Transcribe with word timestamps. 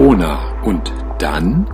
Corona 0.00 0.62
und 0.62 0.94
dann? 1.18 1.66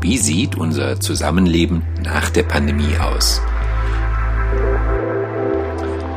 Wie 0.00 0.18
sieht 0.18 0.56
unser 0.56 0.98
Zusammenleben 0.98 1.84
nach 2.02 2.28
der 2.28 2.42
Pandemie 2.42 2.98
aus? 2.98 3.40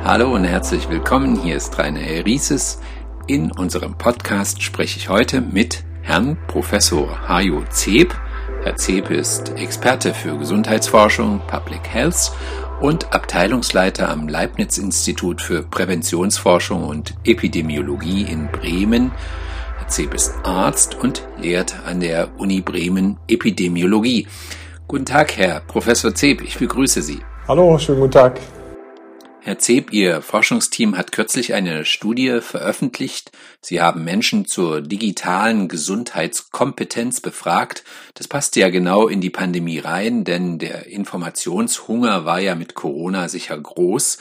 Hallo 0.04 0.34
und 0.34 0.46
herzlich 0.46 0.90
willkommen, 0.90 1.40
hier 1.40 1.56
ist 1.56 1.78
Rainer 1.78 2.26
Rieses. 2.26 2.82
In 3.28 3.52
unserem 3.52 4.00
Podcast 4.00 4.64
spreche 4.64 4.98
ich 4.98 5.10
heute 5.10 5.42
mit 5.42 5.84
Herrn 6.02 6.40
Professor 6.48 7.30
Hajo 7.30 7.64
Zeb. 7.70 8.20
Herr 8.64 8.76
Zeb 8.76 9.12
ist 9.12 9.50
Experte 9.58 10.16
für 10.16 10.40
Gesundheitsforschung, 10.40 11.42
Public 11.46 11.88
Health 11.88 12.32
und 12.82 13.14
Abteilungsleiter 13.14 14.10
am 14.10 14.28
Leibniz-Institut 14.28 15.44
für 15.44 15.62
Präventionsforschung 15.62 16.84
und 16.84 17.14
Epidemiologie 17.26 18.24
in 18.24 18.48
Bremen. 18.48 19.12
Zeb 19.88 20.14
ist 20.14 20.34
Arzt 20.44 20.96
und 20.96 21.26
lehrt 21.38 21.80
an 21.86 22.02
der 22.02 22.38
Uni 22.38 22.60
Bremen 22.60 23.18
Epidemiologie. 23.30 24.28
Guten 24.86 25.06
Tag, 25.06 25.38
Herr 25.38 25.62
Professor 25.62 26.14
Zeb, 26.14 26.42
ich 26.42 26.58
begrüße 26.58 27.02
Sie. 27.02 27.20
Hallo, 27.48 27.78
schönen 27.80 28.02
guten 28.02 28.12
Tag. 28.12 28.40
Herr 29.42 29.60
Zeb, 29.60 29.94
Ihr 29.94 30.22
Forschungsteam 30.22 30.98
hat 30.98 31.14
kürzlich 31.14 31.54
eine 31.54 31.86
Studie 31.86 32.42
veröffentlicht. 32.42 33.32
Sie 33.62 33.80
haben 33.82 34.04
Menschen 34.04 34.46
zur 34.46 34.82
digitalen 34.82 35.70
Gesundheitskompetenz 35.70 37.22
befragt. 37.22 37.86
Das 38.14 38.28
passte 38.28 38.60
ja 38.60 38.70
genau 38.70 39.08
in 39.08 39.22
die 39.22 39.30
Pandemie 39.30 39.80
rein, 39.80 40.26
denn 40.26 40.60
der 40.60 40.88
Informationshunger 40.88 42.26
war 42.26 42.42
ja 42.42 42.56
mit 42.56 42.74
Corona 42.74 43.30
sicher 43.30 43.58
groß. 43.58 44.18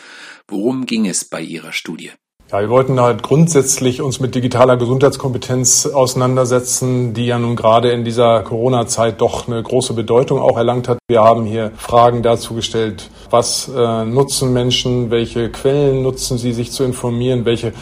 Worum 0.46 0.86
ging 0.86 1.08
es 1.08 1.24
bei 1.24 1.40
Ihrer 1.40 1.72
Studie? 1.72 2.12
Ja, 2.52 2.60
wir 2.60 2.70
wollten 2.70 3.00
halt 3.00 3.24
grundsätzlich 3.24 4.00
uns 4.00 4.20
mit 4.20 4.36
digitaler 4.36 4.76
Gesundheitskompetenz 4.76 5.86
auseinandersetzen, 5.86 7.12
die 7.12 7.26
ja 7.26 7.40
nun 7.40 7.56
gerade 7.56 7.90
in 7.90 8.04
dieser 8.04 8.44
Corona-Zeit 8.44 9.20
doch 9.20 9.48
eine 9.48 9.60
große 9.60 9.94
Bedeutung 9.94 10.40
auch 10.40 10.56
erlangt 10.56 10.86
hat. 10.86 10.98
Wir 11.08 11.24
haben 11.24 11.44
hier 11.44 11.72
Fragen 11.76 12.22
dazu 12.22 12.54
gestellt, 12.54 13.10
was 13.30 13.68
äh, 13.68 14.04
nutzen 14.04 14.52
Menschen, 14.52 15.10
welche 15.10 15.50
Quellen 15.50 16.04
nutzen 16.04 16.38
sie, 16.38 16.52
sich 16.52 16.70
zu 16.70 16.84
informieren, 16.84 17.46
welche 17.46 17.72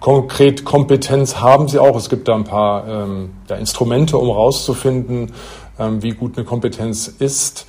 konkret 0.00 0.64
Kompetenz 0.64 1.36
haben 1.36 1.68
sie 1.68 1.78
auch. 1.78 1.94
Es 1.94 2.08
gibt 2.08 2.26
da 2.26 2.34
ein 2.34 2.44
paar 2.44 2.88
ähm, 2.88 3.32
ja, 3.50 3.56
Instrumente, 3.56 4.16
um 4.16 4.28
herauszufinden, 4.28 5.32
ähm, 5.78 6.02
wie 6.02 6.12
gut 6.12 6.38
eine 6.38 6.46
Kompetenz 6.46 7.08
ist. 7.08 7.66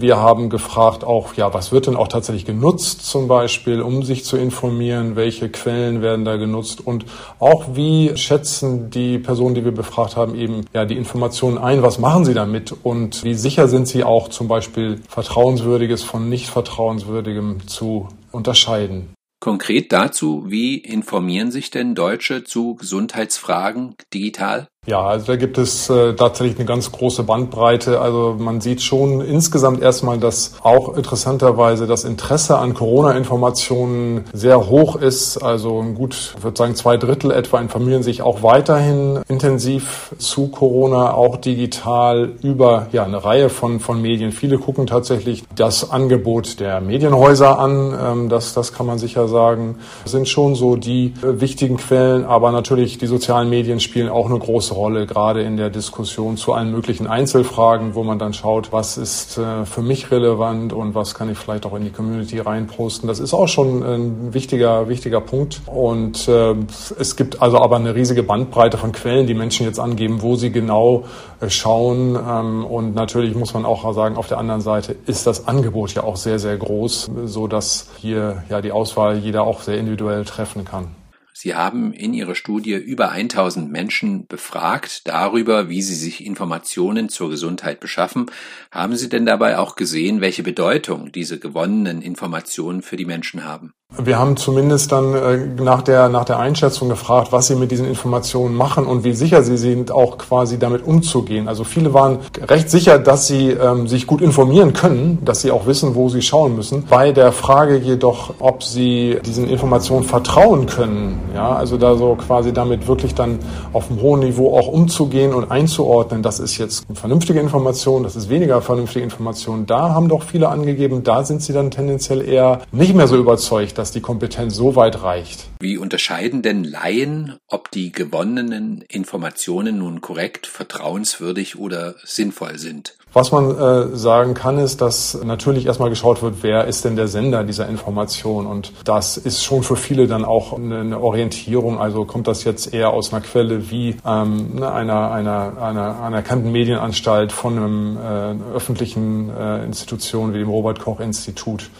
Wir 0.00 0.18
haben 0.18 0.48
gefragt 0.50 1.02
auch, 1.02 1.34
ja, 1.34 1.52
was 1.52 1.72
wird 1.72 1.86
denn 1.86 1.96
auch 1.96 2.08
tatsächlich 2.08 2.44
genutzt 2.44 3.04
zum 3.04 3.26
Beispiel, 3.26 3.80
um 3.80 4.02
sich 4.02 4.24
zu 4.24 4.36
informieren, 4.36 5.16
welche 5.16 5.48
Quellen 5.48 6.02
werden 6.02 6.24
da 6.24 6.36
genutzt 6.36 6.86
und 6.86 7.04
auch 7.38 7.74
wie 7.74 8.16
schätzen 8.16 8.90
die 8.90 9.18
Personen, 9.18 9.54
die 9.54 9.64
wir 9.64 9.72
befragt 9.72 10.16
haben, 10.16 10.34
eben 10.34 10.66
ja 10.72 10.84
die 10.84 10.96
Informationen 10.96 11.58
ein, 11.58 11.82
was 11.82 11.98
machen 11.98 12.24
sie 12.24 12.34
damit 12.34 12.74
und 12.82 13.24
wie 13.24 13.34
sicher 13.34 13.66
sind 13.66 13.88
sie 13.88 14.04
auch 14.04 14.28
zum 14.28 14.46
Beispiel 14.46 15.00
Vertrauenswürdiges 15.08 16.02
von 16.02 16.28
nicht 16.28 16.48
Vertrauenswürdigem 16.48 17.66
zu 17.66 18.08
unterscheiden. 18.30 19.14
Konkret 19.40 19.92
dazu, 19.92 20.44
wie 20.48 20.76
informieren 20.78 21.52
sich 21.52 21.70
denn 21.70 21.94
Deutsche 21.94 22.42
zu 22.42 22.74
Gesundheitsfragen 22.74 23.94
digital? 24.12 24.66
Ja, 24.88 25.02
also 25.02 25.26
da 25.26 25.36
gibt 25.36 25.58
es 25.58 25.90
äh, 25.90 26.14
tatsächlich 26.14 26.56
eine 26.56 26.64
ganz 26.64 26.90
große 26.90 27.22
Bandbreite. 27.22 28.00
Also 28.00 28.36
man 28.38 28.62
sieht 28.62 28.80
schon 28.80 29.20
insgesamt 29.20 29.82
erstmal, 29.82 30.16
dass 30.16 30.54
auch 30.62 30.96
interessanterweise 30.96 31.86
das 31.86 32.04
Interesse 32.04 32.56
an 32.56 32.72
Corona-Informationen 32.72 34.24
sehr 34.32 34.70
hoch 34.70 34.96
ist. 34.96 35.36
Also 35.42 35.82
gut, 35.94 36.32
ich 36.38 36.42
würde 36.42 36.56
sagen, 36.56 36.74
zwei 36.74 36.96
Drittel 36.96 37.32
etwa 37.32 37.60
informieren 37.60 38.02
sich 38.02 38.22
auch 38.22 38.42
weiterhin 38.42 39.20
intensiv 39.28 40.14
zu 40.16 40.48
Corona, 40.48 41.12
auch 41.12 41.36
digital 41.36 42.30
über 42.40 42.86
ja, 42.90 43.04
eine 43.04 43.22
Reihe 43.22 43.50
von, 43.50 43.80
von 43.80 44.00
Medien. 44.00 44.32
Viele 44.32 44.56
gucken 44.56 44.86
tatsächlich 44.86 45.44
das 45.54 45.90
Angebot 45.90 46.60
der 46.60 46.80
Medienhäuser 46.80 47.58
an. 47.58 47.94
Ähm, 48.02 48.28
das, 48.30 48.54
das 48.54 48.72
kann 48.72 48.86
man 48.86 48.96
sicher 48.96 49.28
sagen. 49.28 49.76
Das 50.04 50.12
sind 50.12 50.30
schon 50.30 50.54
so 50.54 50.76
die 50.76 51.12
äh, 51.22 51.42
wichtigen 51.42 51.76
Quellen, 51.76 52.24
aber 52.24 52.52
natürlich 52.52 52.96
die 52.96 53.06
sozialen 53.06 53.50
Medien 53.50 53.80
spielen 53.80 54.08
auch 54.08 54.30
eine 54.30 54.38
große 54.38 54.77
Rolle, 54.78 55.06
gerade 55.06 55.42
in 55.42 55.56
der 55.56 55.68
Diskussion 55.68 56.36
zu 56.36 56.54
allen 56.54 56.70
möglichen 56.70 57.06
Einzelfragen, 57.06 57.94
wo 57.94 58.04
man 58.04 58.18
dann 58.18 58.32
schaut, 58.32 58.72
was 58.72 58.96
ist 58.96 59.36
äh, 59.36 59.66
für 59.66 59.82
mich 59.82 60.10
relevant 60.10 60.72
und 60.72 60.94
was 60.94 61.14
kann 61.14 61.30
ich 61.30 61.36
vielleicht 61.36 61.66
auch 61.66 61.74
in 61.74 61.84
die 61.84 61.90
Community 61.90 62.38
reinposten. 62.38 63.08
Das 63.08 63.20
ist 63.20 63.34
auch 63.34 63.48
schon 63.48 63.82
ein 63.82 64.32
wichtiger, 64.32 64.88
wichtiger 64.88 65.20
Punkt. 65.20 65.60
Und 65.66 66.28
äh, 66.28 66.54
es 66.98 67.16
gibt 67.16 67.42
also 67.42 67.58
aber 67.58 67.76
eine 67.76 67.94
riesige 67.94 68.22
Bandbreite 68.22 68.78
von 68.78 68.92
Quellen, 68.92 69.26
die 69.26 69.34
Menschen 69.34 69.66
jetzt 69.66 69.80
angeben, 69.80 70.22
wo 70.22 70.36
sie 70.36 70.50
genau 70.50 71.04
äh, 71.40 71.50
schauen. 71.50 72.16
Ähm, 72.16 72.64
und 72.64 72.94
natürlich 72.94 73.34
muss 73.34 73.52
man 73.54 73.64
auch 73.64 73.92
sagen, 73.92 74.16
auf 74.16 74.28
der 74.28 74.38
anderen 74.38 74.60
Seite 74.60 74.96
ist 75.06 75.26
das 75.26 75.46
Angebot 75.46 75.92
ja 75.94 76.04
auch 76.04 76.16
sehr, 76.16 76.38
sehr 76.38 76.56
groß, 76.56 77.10
so 77.24 77.46
dass 77.46 77.88
hier 77.98 78.44
ja 78.48 78.60
die 78.60 78.72
Auswahl 78.72 79.18
jeder 79.18 79.42
auch 79.42 79.60
sehr 79.60 79.78
individuell 79.78 80.24
treffen 80.24 80.64
kann. 80.64 80.97
Sie 81.40 81.54
haben 81.54 81.92
in 81.92 82.14
Ihrer 82.14 82.34
Studie 82.34 82.72
über 82.74 83.12
1000 83.12 83.70
Menschen 83.70 84.26
befragt 84.26 85.06
darüber, 85.06 85.68
wie 85.68 85.82
sie 85.82 85.94
sich 85.94 86.26
Informationen 86.26 87.08
zur 87.10 87.30
Gesundheit 87.30 87.78
beschaffen. 87.78 88.26
Haben 88.72 88.96
Sie 88.96 89.08
denn 89.08 89.24
dabei 89.24 89.56
auch 89.56 89.76
gesehen, 89.76 90.20
welche 90.20 90.42
Bedeutung 90.42 91.12
diese 91.12 91.38
gewonnenen 91.38 92.02
Informationen 92.02 92.82
für 92.82 92.96
die 92.96 93.04
Menschen 93.04 93.44
haben? 93.44 93.72
Wir 94.04 94.18
haben 94.18 94.36
zumindest 94.36 94.92
dann 94.92 95.14
äh, 95.14 95.38
nach, 95.62 95.80
der, 95.80 96.10
nach 96.10 96.26
der 96.26 96.38
Einschätzung 96.38 96.90
gefragt, 96.90 97.32
was 97.32 97.46
sie 97.46 97.54
mit 97.54 97.70
diesen 97.70 97.86
Informationen 97.86 98.54
machen 98.54 98.86
und 98.86 99.02
wie 99.02 99.14
sicher 99.14 99.42
sie 99.42 99.56
sind, 99.56 99.90
auch 99.90 100.18
quasi 100.18 100.58
damit 100.58 100.86
umzugehen. 100.86 101.48
Also 101.48 101.64
viele 101.64 101.94
waren 101.94 102.18
recht 102.46 102.68
sicher, 102.68 102.98
dass 102.98 103.26
sie 103.26 103.48
ähm, 103.48 103.88
sich 103.88 104.06
gut 104.06 104.20
informieren 104.20 104.74
können, 104.74 105.18
dass 105.24 105.40
sie 105.40 105.50
auch 105.50 105.66
wissen, 105.66 105.94
wo 105.94 106.10
sie 106.10 106.20
schauen 106.20 106.54
müssen. 106.54 106.84
Bei 106.84 107.12
der 107.12 107.32
Frage 107.32 107.78
jedoch, 107.78 108.34
ob 108.40 108.62
sie 108.62 109.18
diesen 109.24 109.48
Informationen 109.48 110.04
vertrauen 110.04 110.66
können, 110.66 111.18
ja, 111.34 111.56
also 111.56 111.78
da 111.78 111.96
so 111.96 112.14
quasi 112.14 112.52
damit 112.52 112.88
wirklich 112.88 113.14
dann 113.14 113.38
auf 113.72 113.90
einem 113.90 114.02
hohen 114.02 114.20
Niveau 114.20 114.56
auch 114.56 114.68
umzugehen 114.68 115.32
und 115.32 115.50
einzuordnen, 115.50 116.22
das 116.22 116.40
ist 116.40 116.58
jetzt 116.58 116.84
vernünftige 116.92 117.40
Information, 117.40 118.02
das 118.02 118.16
ist 118.16 118.28
weniger 118.28 118.60
vernünftige 118.60 119.02
Information. 119.02 119.64
Da 119.64 119.94
haben 119.94 120.10
doch 120.10 120.24
viele 120.24 120.50
angegeben, 120.50 121.04
da 121.04 121.24
sind 121.24 121.40
sie 121.40 121.54
dann 121.54 121.70
tendenziell 121.70 122.20
eher 122.20 122.60
nicht 122.70 122.94
mehr 122.94 123.08
so 123.08 123.16
überzeugt 123.16 123.77
dass 123.78 123.92
die 123.92 124.00
Kompetenz 124.00 124.54
so 124.54 124.76
weit 124.76 125.02
reicht. 125.02 125.46
Wie 125.60 125.78
unterscheiden 125.78 126.42
denn 126.42 126.64
Laien, 126.64 127.36
ob 127.48 127.70
die 127.70 127.92
gewonnenen 127.92 128.82
Informationen 128.88 129.78
nun 129.78 130.00
korrekt, 130.00 130.46
vertrauenswürdig 130.46 131.58
oder 131.58 131.94
sinnvoll 132.04 132.58
sind? 132.58 132.98
Was 133.14 133.32
man 133.32 133.56
äh, 133.56 133.96
sagen 133.96 134.34
kann, 134.34 134.58
ist, 134.58 134.82
dass 134.82 135.18
natürlich 135.24 135.64
erstmal 135.64 135.88
geschaut 135.88 136.20
wird, 136.20 136.42
wer 136.42 136.66
ist 136.66 136.84
denn 136.84 136.94
der 136.94 137.08
Sender 137.08 137.42
dieser 137.42 137.66
Information. 137.66 138.46
Und 138.46 138.72
das 138.84 139.16
ist 139.16 139.42
schon 139.42 139.62
für 139.62 139.76
viele 139.76 140.06
dann 140.06 140.26
auch 140.26 140.52
eine, 140.52 140.80
eine 140.80 141.00
Orientierung. 141.00 141.78
Also 141.80 142.04
kommt 142.04 142.28
das 142.28 142.44
jetzt 142.44 142.74
eher 142.74 142.90
aus 142.90 143.12
einer 143.12 143.22
Quelle 143.22 143.70
wie 143.70 143.96
ähm, 144.06 144.56
ne, 144.56 144.70
einer, 144.70 145.10
einer, 145.10 145.60
einer 145.60 146.00
anerkannten 146.00 146.52
Medienanstalt 146.52 147.32
von 147.32 147.56
einem 147.56 147.96
äh, 147.96 148.54
öffentlichen 148.54 149.30
äh, 149.30 149.64
Institution 149.64 150.34
wie 150.34 150.38
dem 150.38 150.50
Robert 150.50 150.80
Koch 150.80 151.00
Institut 151.00 151.70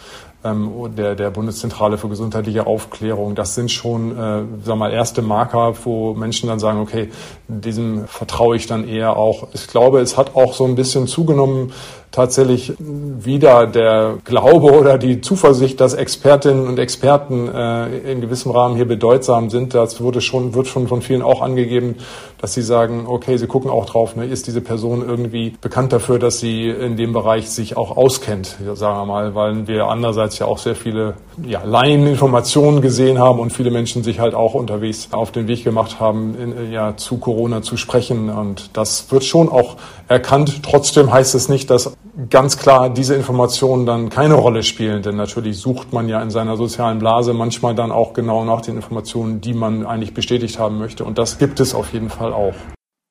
der, 0.43 1.15
der 1.15 1.29
Bundeszentrale 1.31 1.97
für 1.97 2.07
gesundheitliche 2.07 2.65
Aufklärung. 2.65 3.35
Das 3.35 3.55
sind 3.55 3.71
schon, 3.71 4.17
äh, 4.17 4.43
sag 4.63 4.77
mal, 4.77 4.91
erste 4.91 5.21
Marker, 5.21 5.73
wo 5.83 6.13
Menschen 6.13 6.47
dann 6.47 6.59
sagen, 6.59 6.79
okay, 6.79 7.09
diesem 7.49 8.07
vertraue 8.07 8.55
ich 8.55 8.65
dann 8.65 8.87
eher 8.87 9.17
auch. 9.17 9.49
Ich 9.53 9.67
glaube, 9.67 9.99
es 9.99 10.17
hat 10.17 10.35
auch 10.35 10.53
so 10.53 10.65
ein 10.65 10.75
bisschen 10.75 11.07
zugenommen, 11.07 11.73
tatsächlich 12.11 12.73
wieder 12.79 13.67
der 13.67 14.17
Glaube 14.25 14.71
oder 14.71 14.97
die 14.97 15.21
Zuversicht, 15.21 15.79
dass 15.79 15.93
Expertinnen 15.93 16.67
und 16.67 16.79
Experten 16.79 17.47
äh, 17.47 18.11
in 18.11 18.21
gewissem 18.21 18.51
Rahmen 18.51 18.75
hier 18.75 18.87
bedeutsam 18.87 19.49
sind. 19.49 19.73
Das 19.73 20.01
wurde 20.01 20.21
schon, 20.21 20.53
wird 20.53 20.67
schon 20.67 20.87
von 20.87 21.01
vielen 21.01 21.21
auch 21.21 21.41
angegeben, 21.41 21.95
dass 22.41 22.53
sie 22.53 22.61
sagen, 22.61 23.05
okay, 23.07 23.37
sie 23.37 23.47
gucken 23.47 23.69
auch 23.69 23.85
drauf, 23.85 24.15
ne, 24.15 24.25
ist 24.25 24.47
diese 24.47 24.61
Person 24.61 25.07
irgendwie 25.07 25.53
bekannt 25.61 25.93
dafür, 25.93 26.19
dass 26.19 26.39
sie 26.39 26.69
in 26.69 26.97
dem 26.97 27.13
Bereich 27.13 27.49
sich 27.49 27.77
auch 27.77 27.95
auskennt, 27.95 28.55
sagen 28.73 28.97
wir 28.97 29.05
mal, 29.05 29.35
weil 29.35 29.67
wir 29.67 29.87
andererseits 29.87 30.39
ja 30.39 30.45
auch 30.45 30.57
sehr 30.57 30.75
viele 30.75 31.15
ja, 31.45 31.63
Laieninformationen 31.63 32.81
gesehen 32.81 33.19
haben 33.19 33.39
und 33.39 33.51
viele 33.51 33.71
Menschen 33.71 34.03
sich 34.03 34.19
halt 34.19 34.35
auch 34.35 34.53
unterwegs 34.53 35.09
auf 35.11 35.31
den 35.31 35.47
Weg 35.47 35.63
gemacht 35.63 35.99
haben, 35.99 36.35
in, 36.35 36.71
ja, 36.71 36.95
zu 36.97 37.17
Corona 37.17 37.61
zu 37.61 37.77
sprechen. 37.77 38.29
Und 38.29 38.71
das 38.73 39.11
wird 39.11 39.23
schon 39.23 39.49
auch 39.49 39.75
erkannt. 40.07 40.63
Trotzdem 40.63 41.11
heißt 41.11 41.35
es 41.35 41.49
nicht, 41.49 41.69
dass 41.69 41.93
ganz 42.29 42.57
klar 42.57 42.89
diese 42.89 43.15
Informationen 43.15 43.85
dann 43.85 44.09
keine 44.09 44.33
Rolle 44.33 44.63
spielen, 44.63 45.01
denn 45.01 45.15
natürlich 45.15 45.57
sucht 45.57 45.93
man 45.93 46.09
ja 46.09 46.21
in 46.21 46.31
seiner 46.31 46.57
sozialen 46.57 46.99
Blase 46.99 47.33
manchmal 47.33 47.75
dann 47.75 47.91
auch 47.91 48.13
genau 48.13 48.43
nach 48.43 48.61
den 48.61 48.75
Informationen, 48.75 49.41
die 49.41 49.53
man 49.53 49.85
eigentlich 49.85 50.13
bestätigt 50.13 50.59
haben 50.59 50.77
möchte. 50.77 51.05
Und 51.05 51.17
das 51.17 51.37
gibt 51.37 51.59
es 51.59 51.73
auf 51.73 51.93
jeden 51.93 52.09
Fall 52.09 52.33
auch. 52.33 52.55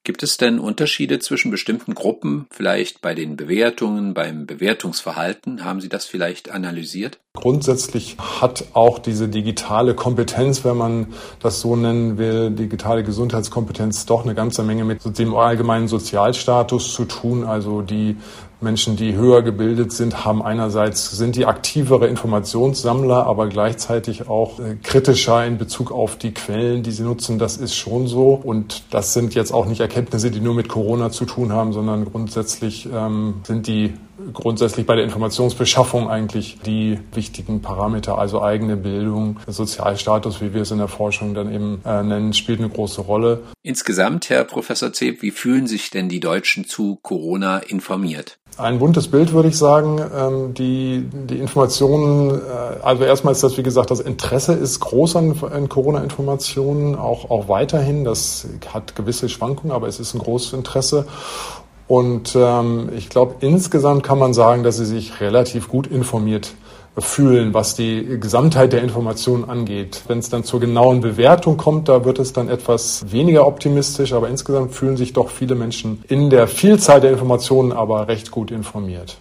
Gibt 0.09 0.23
es 0.23 0.39
denn 0.39 0.59
Unterschiede 0.59 1.19
zwischen 1.19 1.51
bestimmten 1.51 1.95
Gruppen, 1.95 2.47
vielleicht 2.51 3.03
bei 3.03 3.15
den 3.15 3.37
Bewertungen, 3.37 4.15
beim 4.15 4.47
Bewertungsverhalten? 4.47 5.67
Haben 5.67 5.83
Sie 5.83 5.91
das 5.91 6.07
vielleicht 6.07 6.51
analysiert? 6.51 7.19
Grundsätzlich 7.35 8.17
hat 8.41 8.65
auch 8.73 9.01
diese 9.01 9.29
digitale 9.29 9.95
Kompetenz, 9.95 10.65
wenn 10.65 10.79
man 10.79 11.09
das 11.41 11.61
so 11.61 11.77
nennen 11.77 12.17
will, 12.17 12.51
digitale 12.53 13.05
Gesundheitskompetenz 13.05 14.07
doch 14.07 14.25
eine 14.25 14.35
ganze 14.35 14.63
Menge 14.63 14.85
mit 14.85 15.19
dem 15.19 15.35
allgemeinen 15.35 15.89
Sozialstatus 15.89 16.95
zu 16.95 17.05
tun. 17.05 17.45
Also 17.45 17.83
die 17.83 18.17
Menschen, 18.61 18.97
die 18.97 19.15
höher 19.15 19.43
gebildet 19.43 19.93
sind, 19.93 20.25
haben 20.25 20.43
einerseits 20.43 21.13
sind 21.13 21.37
die 21.37 21.47
aktivere 21.47 22.09
Informationssammler, 22.09 23.27
aber 23.27 23.49
gleichzeitig 23.49 24.29
auch 24.29 24.59
äh, 24.59 24.75
kritischer 24.83 25.47
in 25.47 25.59
Bezug 25.59 25.93
auf 25.93 26.17
die 26.17 26.33
Quellen, 26.33 26.83
die 26.83 26.91
sie 26.91 27.05
nutzen. 27.05 27.39
Das 27.39 27.57
ist 27.57 27.77
schon 27.77 28.09
so. 28.09 28.31
Und 28.31 28.83
das 28.91 29.13
sind 29.13 29.35
jetzt 29.35 29.53
auch 29.53 29.67
nicht 29.67 29.81
Erkenntnisse, 29.81 30.31
die 30.31 30.41
nur 30.41 30.55
mit 30.55 30.69
Corona 30.69 31.11
zu 31.11 31.25
tun 31.25 31.53
haben, 31.53 31.73
sondern 31.73 32.05
grundsätzlich 32.05 32.89
ähm, 32.93 33.35
sind 33.45 33.69
die 33.69 33.95
grundsätzlich 34.33 34.87
bei 34.87 34.97
der 34.97 35.05
Informationsbeschaffung 35.05 36.09
eigentlich 36.09 36.59
die 36.65 36.99
wichtigen 37.13 37.63
Parameter, 37.63 38.19
also 38.19 38.43
eigene 38.43 38.77
Bildung, 38.77 39.39
Sozialstatus, 39.47 40.41
wie 40.41 40.55
wir 40.55 40.63
es 40.63 40.71
in 40.71 40.79
der 40.79 40.89
Forschung 40.89 41.35
dann 41.35 41.53
eben 41.53 41.81
äh, 41.85 42.03
nennen, 42.03 42.33
spielt 42.33 42.61
eine 42.61 42.69
große 42.69 43.01
Rolle. 43.01 43.43
Insgesamt, 43.63 44.31
Herr 44.31 44.45
Professor 44.45 44.93
Zeb, 44.93 45.23
wie 45.23 45.31
fühlen 45.31 45.67
sich 45.67 45.91
denn 45.91 46.09
die 46.09 46.21
Deutschen 46.21 46.65
zu 46.65 46.99
Corona 47.03 47.59
informiert? 47.59 48.39
Ein 48.57 48.81
buntes 48.81 49.07
Bild, 49.07 49.33
würde 49.33 49.51
ich 49.51 49.57
sagen. 49.57 50.01
Ähm, 50.17 50.55
die, 50.55 51.05
die 51.13 51.39
Informationen, 51.39 52.41
äh, 52.41 52.83
also 52.83 53.05
erstmal 53.05 53.33
ist 53.33 53.45
das, 53.45 53.57
wie 53.57 53.63
gesagt, 53.63 53.93
das 53.93 54.01
Interesse 54.01 54.53
ist 54.53 54.81
groß 54.81 55.15
an, 55.15 55.39
an 55.53 55.69
Corona-Informationen, 55.69 56.97
auch, 56.97 57.31
auch 57.31 57.49
weiterhin. 57.49 58.05
Das 58.05 58.49
hat 58.75 58.97
gewisse 58.97 59.29
Schwankungen, 59.29 59.71
aber 59.71 59.87
es 59.87 60.01
ist 60.01 60.15
ein 60.15 60.19
großes 60.19 60.55
Interesse. 60.55 61.07
Und 61.89 62.37
ähm, 62.37 62.91
ich 62.95 63.09
glaube, 63.09 63.37
insgesamt 63.41 64.03
kann 64.03 64.19
man 64.19 64.35
sagen, 64.35 64.63
dass 64.63 64.77
sie 64.77 64.85
sich 64.85 65.21
relativ 65.21 65.69
gut 65.69 65.87
informiert 65.87 66.55
fühlen, 66.99 67.55
was 67.55 67.77
die 67.77 68.19
Gesamtheit 68.21 68.73
der 68.73 68.83
Informationen 68.83 69.45
angeht. 69.49 70.03
Wenn 70.09 70.19
es 70.19 70.29
dann 70.29 70.45
zur 70.45 70.61
genauen 70.61 71.01
Bewertung 71.01 71.57
kommt, 71.57 71.89
da 71.89 72.05
wird 72.05 72.19
es 72.19 72.33
dann 72.33 72.49
etwas 72.49 73.11
weniger 73.13 73.47
optimistisch, 73.47 74.13
aber 74.13 74.29
insgesamt 74.29 74.75
fühlen 74.75 74.97
sich 74.97 75.13
doch 75.13 75.31
viele 75.31 75.55
Menschen 75.55 76.03
in 76.09 76.31
der 76.31 76.49
Vielzahl 76.49 77.01
der 77.01 77.13
Informationen 77.13 77.73
aber 77.73 78.09
recht 78.09 78.31
gut 78.31 78.51
informiert. 78.51 79.17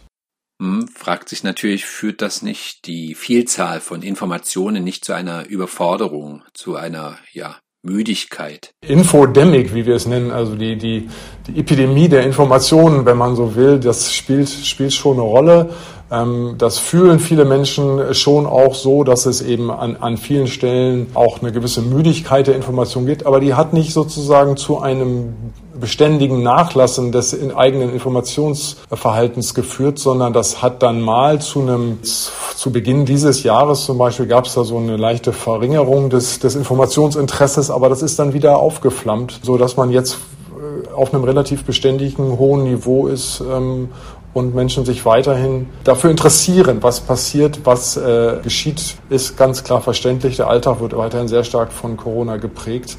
Hm, 0.61 0.87
fragt 0.87 1.29
sich 1.29 1.43
natürlich, 1.43 1.85
führt 1.85 2.21
das 2.21 2.41
nicht 2.41 2.87
die 2.87 3.13
Vielzahl 3.13 3.79
von 3.79 4.01
Informationen 4.01 4.83
nicht 4.83 5.05
zu 5.05 5.13
einer 5.13 5.47
Überforderung, 5.47 6.41
zu 6.53 6.75
einer 6.75 7.17
ja, 7.31 7.57
Müdigkeit. 7.87 8.73
Infodemic, 8.81 9.73
wie 9.73 9.85
wir 9.85 9.95
es 9.95 10.05
nennen, 10.07 10.31
also 10.31 10.55
die, 10.55 10.75
die, 10.75 11.09
die 11.47 11.59
Epidemie 11.59 12.09
der 12.09 12.23
Informationen, 12.23 13.05
wenn 13.05 13.17
man 13.17 13.35
so 13.35 13.55
will, 13.55 13.79
das 13.79 14.13
spielt, 14.13 14.49
spielt 14.49 14.93
schon 14.93 15.13
eine 15.13 15.23
Rolle. 15.23 15.69
Ähm, 16.09 16.55
das 16.57 16.77
fühlen 16.77 17.19
viele 17.19 17.45
Menschen 17.45 18.13
schon 18.13 18.45
auch 18.45 18.75
so, 18.75 19.03
dass 19.03 19.25
es 19.25 19.41
eben 19.41 19.69
an, 19.71 19.97
an 19.97 20.17
vielen 20.17 20.47
Stellen 20.47 21.07
auch 21.13 21.41
eine 21.41 21.51
gewisse 21.51 21.81
Müdigkeit 21.81 22.47
der 22.47 22.55
Information 22.55 23.05
gibt, 23.05 23.25
aber 23.25 23.39
die 23.39 23.53
hat 23.53 23.73
nicht 23.73 23.93
sozusagen 23.93 24.57
zu 24.57 24.79
einem 24.79 25.33
beständigen 25.79 26.41
Nachlassen 26.41 27.11
des 27.11 27.37
eigenen 27.55 27.93
Informationsverhaltens 27.93 29.53
geführt, 29.53 29.99
sondern 29.99 30.33
das 30.33 30.61
hat 30.61 30.81
dann 30.81 31.01
mal 31.01 31.39
zu 31.39 31.61
einem, 31.61 31.99
zu 32.03 32.71
Beginn 32.71 33.05
dieses 33.05 33.43
Jahres 33.43 33.85
zum 33.85 33.97
Beispiel 33.97 34.25
gab 34.27 34.45
es 34.45 34.55
da 34.55 34.63
so 34.63 34.77
eine 34.77 34.97
leichte 34.97 35.33
Verringerung 35.33 36.09
des, 36.09 36.39
des 36.39 36.55
Informationsinteresses, 36.55 37.69
aber 37.69 37.89
das 37.89 38.01
ist 38.01 38.17
dann 38.17 38.33
wieder 38.33 38.57
aufgeflammt, 38.57 39.39
so 39.43 39.57
dass 39.57 39.77
man 39.77 39.91
jetzt 39.91 40.17
äh, 40.57 40.93
auf 40.93 41.13
einem 41.13 41.23
relativ 41.23 41.63
beständigen 41.63 42.39
hohen 42.39 42.63
Niveau 42.63 43.07
ist 43.07 43.41
ähm, 43.41 43.89
und 44.37 44.53
Menschen 44.53 44.85
sich 44.85 45.03
weiterhin 45.03 45.67
dafür 45.83 46.11
interessieren, 46.11 46.83
was 46.83 47.01
passiert, 47.01 47.65
was 47.65 47.97
äh, 47.97 48.39
geschieht, 48.43 48.97
ist 49.09 49.35
ganz 49.35 49.63
klar 49.63 49.81
verständlich. 49.81 50.35
Der 50.37 50.47
Alltag 50.47 50.79
wird 50.79 50.95
weiterhin 50.95 51.27
sehr 51.27 51.43
stark 51.43 51.71
von 51.71 51.97
Corona 51.97 52.37
geprägt. 52.37 52.97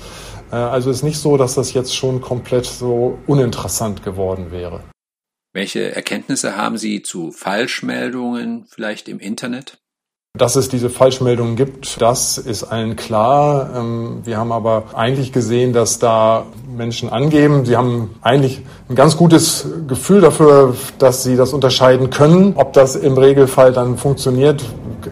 Äh, 0.50 0.56
also 0.56 0.90
ist 0.90 1.05
nicht 1.05 1.19
so, 1.19 1.37
dass 1.37 1.55
das 1.55 1.73
jetzt 1.73 1.94
schon 1.94 2.20
komplett 2.20 2.67
so 2.67 3.19
uninteressant 3.29 4.02
geworden 4.02 4.50
wäre. 4.50 4.81
Welche 5.52 5.94
Erkenntnisse 5.94 6.56
haben 6.56 6.76
Sie 6.76 7.02
zu 7.02 7.31
Falschmeldungen 7.31 8.67
vielleicht 8.69 9.08
im 9.08 9.20
Internet? 9.20 9.79
Dass 10.37 10.56
es 10.56 10.69
diese 10.69 10.90
Falschmeldungen 10.90 11.56
gibt, 11.56 12.00
das 12.00 12.37
ist 12.37 12.64
allen 12.64 12.96
klar. 12.96 13.75
Ähm, 13.76 14.23
wir 14.25 14.38
haben 14.38 14.52
aber 14.52 14.94
eigentlich 14.94 15.32
gesehen, 15.32 15.73
dass 15.73 16.00
da 16.00 16.46
Menschen 16.78 17.10
angeben, 17.10 17.66
sie 17.66 17.76
haben 17.76 18.14
eigentlich 18.22 18.62
ein 18.88 18.94
ganz 18.94 19.16
gutes 19.16 19.66
Gefühl 19.86 20.22
dafür, 20.22 20.75
dass 20.98 21.22
sie 21.22 21.36
das 21.36 21.52
unterscheiden 21.52 22.08
können. 22.08 22.54
Ob 22.56 22.72
das 22.72 22.96
im 22.96 23.19
Regelfall 23.19 23.72
dann 23.72 23.98
funktioniert, 23.98 24.64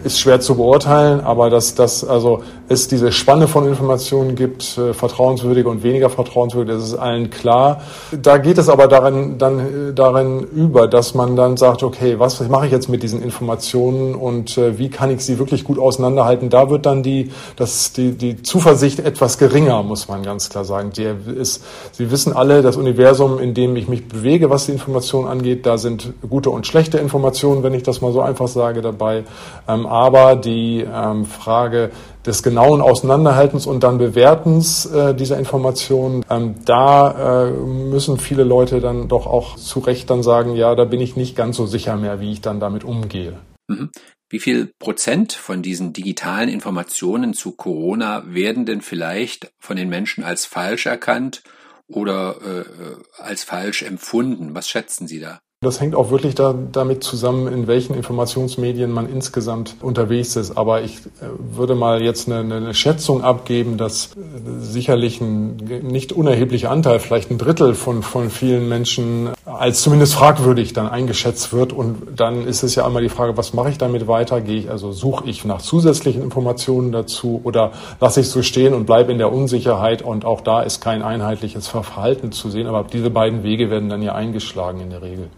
ist 0.03 0.19
schwer 0.19 0.39
zu 0.39 0.55
beurteilen, 0.55 1.21
aber 1.21 1.49
dass, 1.49 1.75
dass 1.75 2.03
also 2.03 2.41
es 2.69 2.87
diese 2.87 3.11
Spanne 3.11 3.47
von 3.47 3.67
Informationen 3.67 4.35
gibt, 4.35 4.77
äh, 4.77 4.93
vertrauenswürdige 4.93 5.69
und 5.69 5.83
weniger 5.83 6.09
vertrauenswürdige, 6.09 6.73
das 6.73 6.83
ist 6.83 6.95
allen 6.95 7.29
klar. 7.29 7.81
Da 8.11 8.37
geht 8.37 8.57
es 8.57 8.69
aber 8.69 8.87
darin, 8.87 9.37
dann 9.37 9.59
äh, 9.59 9.93
darin 9.93 10.41
über, 10.41 10.87
dass 10.87 11.13
man 11.13 11.35
dann 11.35 11.57
sagt, 11.57 11.83
okay, 11.83 12.19
was 12.19 12.39
mache 12.49 12.65
ich 12.65 12.71
jetzt 12.71 12.89
mit 12.89 13.03
diesen 13.03 13.21
Informationen 13.21 14.15
und 14.15 14.57
äh, 14.57 14.77
wie 14.77 14.89
kann 14.89 15.11
ich 15.11 15.21
sie 15.21 15.39
wirklich 15.39 15.63
gut 15.63 15.79
auseinanderhalten? 15.79 16.49
Da 16.49 16.69
wird 16.69 16.85
dann 16.85 17.03
die, 17.03 17.31
das, 17.55 17.93
die, 17.93 18.11
die 18.11 18.41
Zuversicht 18.43 18.99
etwas 18.99 19.37
geringer, 19.37 19.81
muss 19.83 20.07
man 20.07 20.23
ganz 20.23 20.49
klar 20.49 20.65
sagen. 20.65 20.91
Die 20.91 21.07
ist, 21.39 21.63
Sie 21.93 22.11
wissen 22.11 22.33
alle, 22.33 22.61
das 22.61 22.75
Universum, 22.75 23.39
in 23.39 23.53
dem 23.53 23.75
ich 23.75 23.87
mich 23.87 24.07
bewege, 24.07 24.49
was 24.49 24.65
die 24.65 24.73
Information 24.73 25.25
angeht, 25.25 25.65
da 25.65 25.77
sind 25.77 26.13
gute 26.29 26.49
und 26.49 26.67
schlechte 26.67 26.97
Informationen, 26.97 27.63
wenn 27.63 27.73
ich 27.73 27.83
das 27.83 28.01
mal 28.01 28.11
so 28.11 28.21
einfach 28.21 28.47
sage, 28.47 28.81
dabei. 28.81 29.23
Ähm, 29.67 29.85
aber 29.85 30.35
die 30.35 30.85
ähm, 30.91 31.25
Frage 31.25 31.91
des 32.27 32.43
genauen 32.43 32.81
Auseinanderhaltens 32.81 33.65
und 33.65 33.83
dann 33.83 33.97
Bewertens 33.97 34.85
äh, 34.85 35.15
dieser 35.15 35.39
Informationen, 35.39 36.23
ähm, 36.29 36.55
da 36.65 37.47
äh, 37.47 37.51
müssen 37.51 38.19
viele 38.19 38.43
Leute 38.43 38.81
dann 38.81 39.07
doch 39.07 39.25
auch 39.25 39.55
zu 39.55 39.79
Recht 39.79 40.09
dann 40.09 40.21
sagen, 40.21 40.55
ja, 40.55 40.75
da 40.75 40.83
bin 40.83 40.99
ich 40.99 41.15
nicht 41.15 41.35
ganz 41.35 41.55
so 41.55 41.65
sicher 41.65 41.95
mehr, 41.95 42.19
wie 42.19 42.33
ich 42.33 42.41
dann 42.41 42.59
damit 42.59 42.83
umgehe. 42.83 43.39
Mhm. 43.67 43.89
Wie 44.29 44.39
viel 44.39 44.73
Prozent 44.77 45.31
von 45.31 45.61
diesen 45.61 45.93
digitalen 45.93 46.49
Informationen 46.49 47.33
zu 47.33 47.53
Corona 47.53 48.23
werden 48.27 48.65
denn 48.65 48.81
vielleicht 48.81 49.53
von 49.57 49.77
den 49.77 49.87
Menschen 49.87 50.25
als 50.25 50.45
falsch 50.45 50.85
erkannt 50.85 51.43
oder 51.87 52.35
äh, 52.41 53.21
als 53.21 53.45
falsch 53.45 53.83
empfunden? 53.83 54.53
Was 54.53 54.67
schätzen 54.67 55.07
Sie 55.07 55.21
da? 55.21 55.39
Das 55.61 55.81
hängt 55.81 55.95
auch 55.95 56.11
wirklich 56.11 56.35
da, 56.35 56.53
damit 56.71 57.03
zusammen, 57.03 57.51
in 57.51 57.65
welchen 57.65 57.95
Informationsmedien 57.95 58.91
man 58.91 59.09
insgesamt 59.09 59.77
unterwegs 59.81 60.35
ist. 60.35 60.55
Aber 60.55 60.83
ich 60.83 60.97
äh, 60.97 61.29
würde 61.39 61.73
mal 61.73 62.03
jetzt 62.03 62.31
eine, 62.31 62.53
eine 62.53 62.75
Schätzung 62.75 63.23
abgeben, 63.23 63.75
dass 63.75 64.11
äh, 64.15 64.19
sicherlich 64.59 65.19
ein 65.19 65.55
nicht 65.81 66.13
unerheblicher 66.13 66.69
Anteil, 66.69 66.99
vielleicht 66.99 67.31
ein 67.31 67.39
Drittel 67.39 67.73
von, 67.73 68.03
von 68.03 68.29
vielen 68.29 68.69
Menschen 68.69 69.29
als 69.45 69.81
zumindest 69.81 70.13
fragwürdig 70.13 70.73
dann 70.73 70.87
eingeschätzt 70.87 71.51
wird. 71.53 71.73
Und 71.73 72.03
dann 72.15 72.45
ist 72.45 72.61
es 72.61 72.75
ja 72.75 72.85
einmal 72.85 73.01
die 73.01 73.09
Frage, 73.09 73.35
was 73.35 73.55
mache 73.55 73.71
ich 73.71 73.79
damit 73.79 74.07
weiter? 74.07 74.41
Gehe 74.41 74.59
ich 74.59 74.69
also, 74.69 74.91
suche 74.91 75.27
ich 75.27 75.43
nach 75.43 75.63
zusätzlichen 75.63 76.21
Informationen 76.21 76.91
dazu 76.91 77.41
oder 77.43 77.71
lasse 77.99 78.19
ich 78.19 78.29
so 78.29 78.43
stehen 78.43 78.75
und 78.75 78.85
bleibe 78.85 79.11
in 79.11 79.17
der 79.17 79.33
Unsicherheit? 79.33 80.03
Und 80.03 80.23
auch 80.23 80.41
da 80.41 80.61
ist 80.61 80.81
kein 80.81 81.01
einheitliches 81.01 81.67
Verhalten 81.67 82.31
zu 82.31 82.51
sehen. 82.51 82.67
Aber 82.67 82.83
diese 82.83 83.09
beiden 83.09 83.41
Wege 83.41 83.71
werden 83.71 83.89
dann 83.89 84.03
ja 84.03 84.13
eingeschlagen 84.13 84.81
in 84.81 84.91
der 84.91 85.01
Regel. 85.01 85.29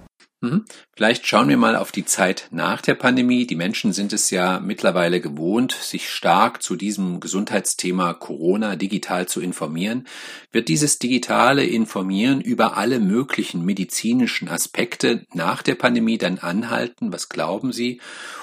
Mhm. 0.41 0.63
Vielleicht 0.95 1.27
schauen 1.27 1.49
wir 1.49 1.57
mal 1.57 1.75
auf 1.75 1.91
die 1.91 2.05
Zeit 2.05 2.47
nach 2.51 2.81
der 2.81 2.95
Pandemie. 2.95 3.45
Die 3.45 3.57
Menschen 3.57 3.91
sind 3.91 4.13
es 4.13 4.29
ja 4.29 4.61
mittlerweile 4.61 5.19
gewohnt, 5.19 5.73
sich 5.73 6.09
stark 6.09 6.63
zu 6.63 6.77
diesem 6.77 7.19
Gesundheitsthema 7.19 8.13
Corona 8.13 8.77
digital 8.77 9.27
zu 9.27 9.41
informieren. 9.41 10.07
Wird 10.51 10.69
dieses 10.69 10.97
digitale 10.97 11.65
Informieren 11.65 12.39
über 12.39 12.77
alle 12.77 12.99
möglichen 12.99 13.65
medizinischen 13.65 14.47
Aspekte 14.47 15.25
nach 15.33 15.61
der 15.61 15.75
Pandemie 15.75 16.17
dann 16.17 16.39
anhalten? 16.39 17.11
Was 17.11 17.27
glauben 17.27 17.73
Sie? 17.73 17.99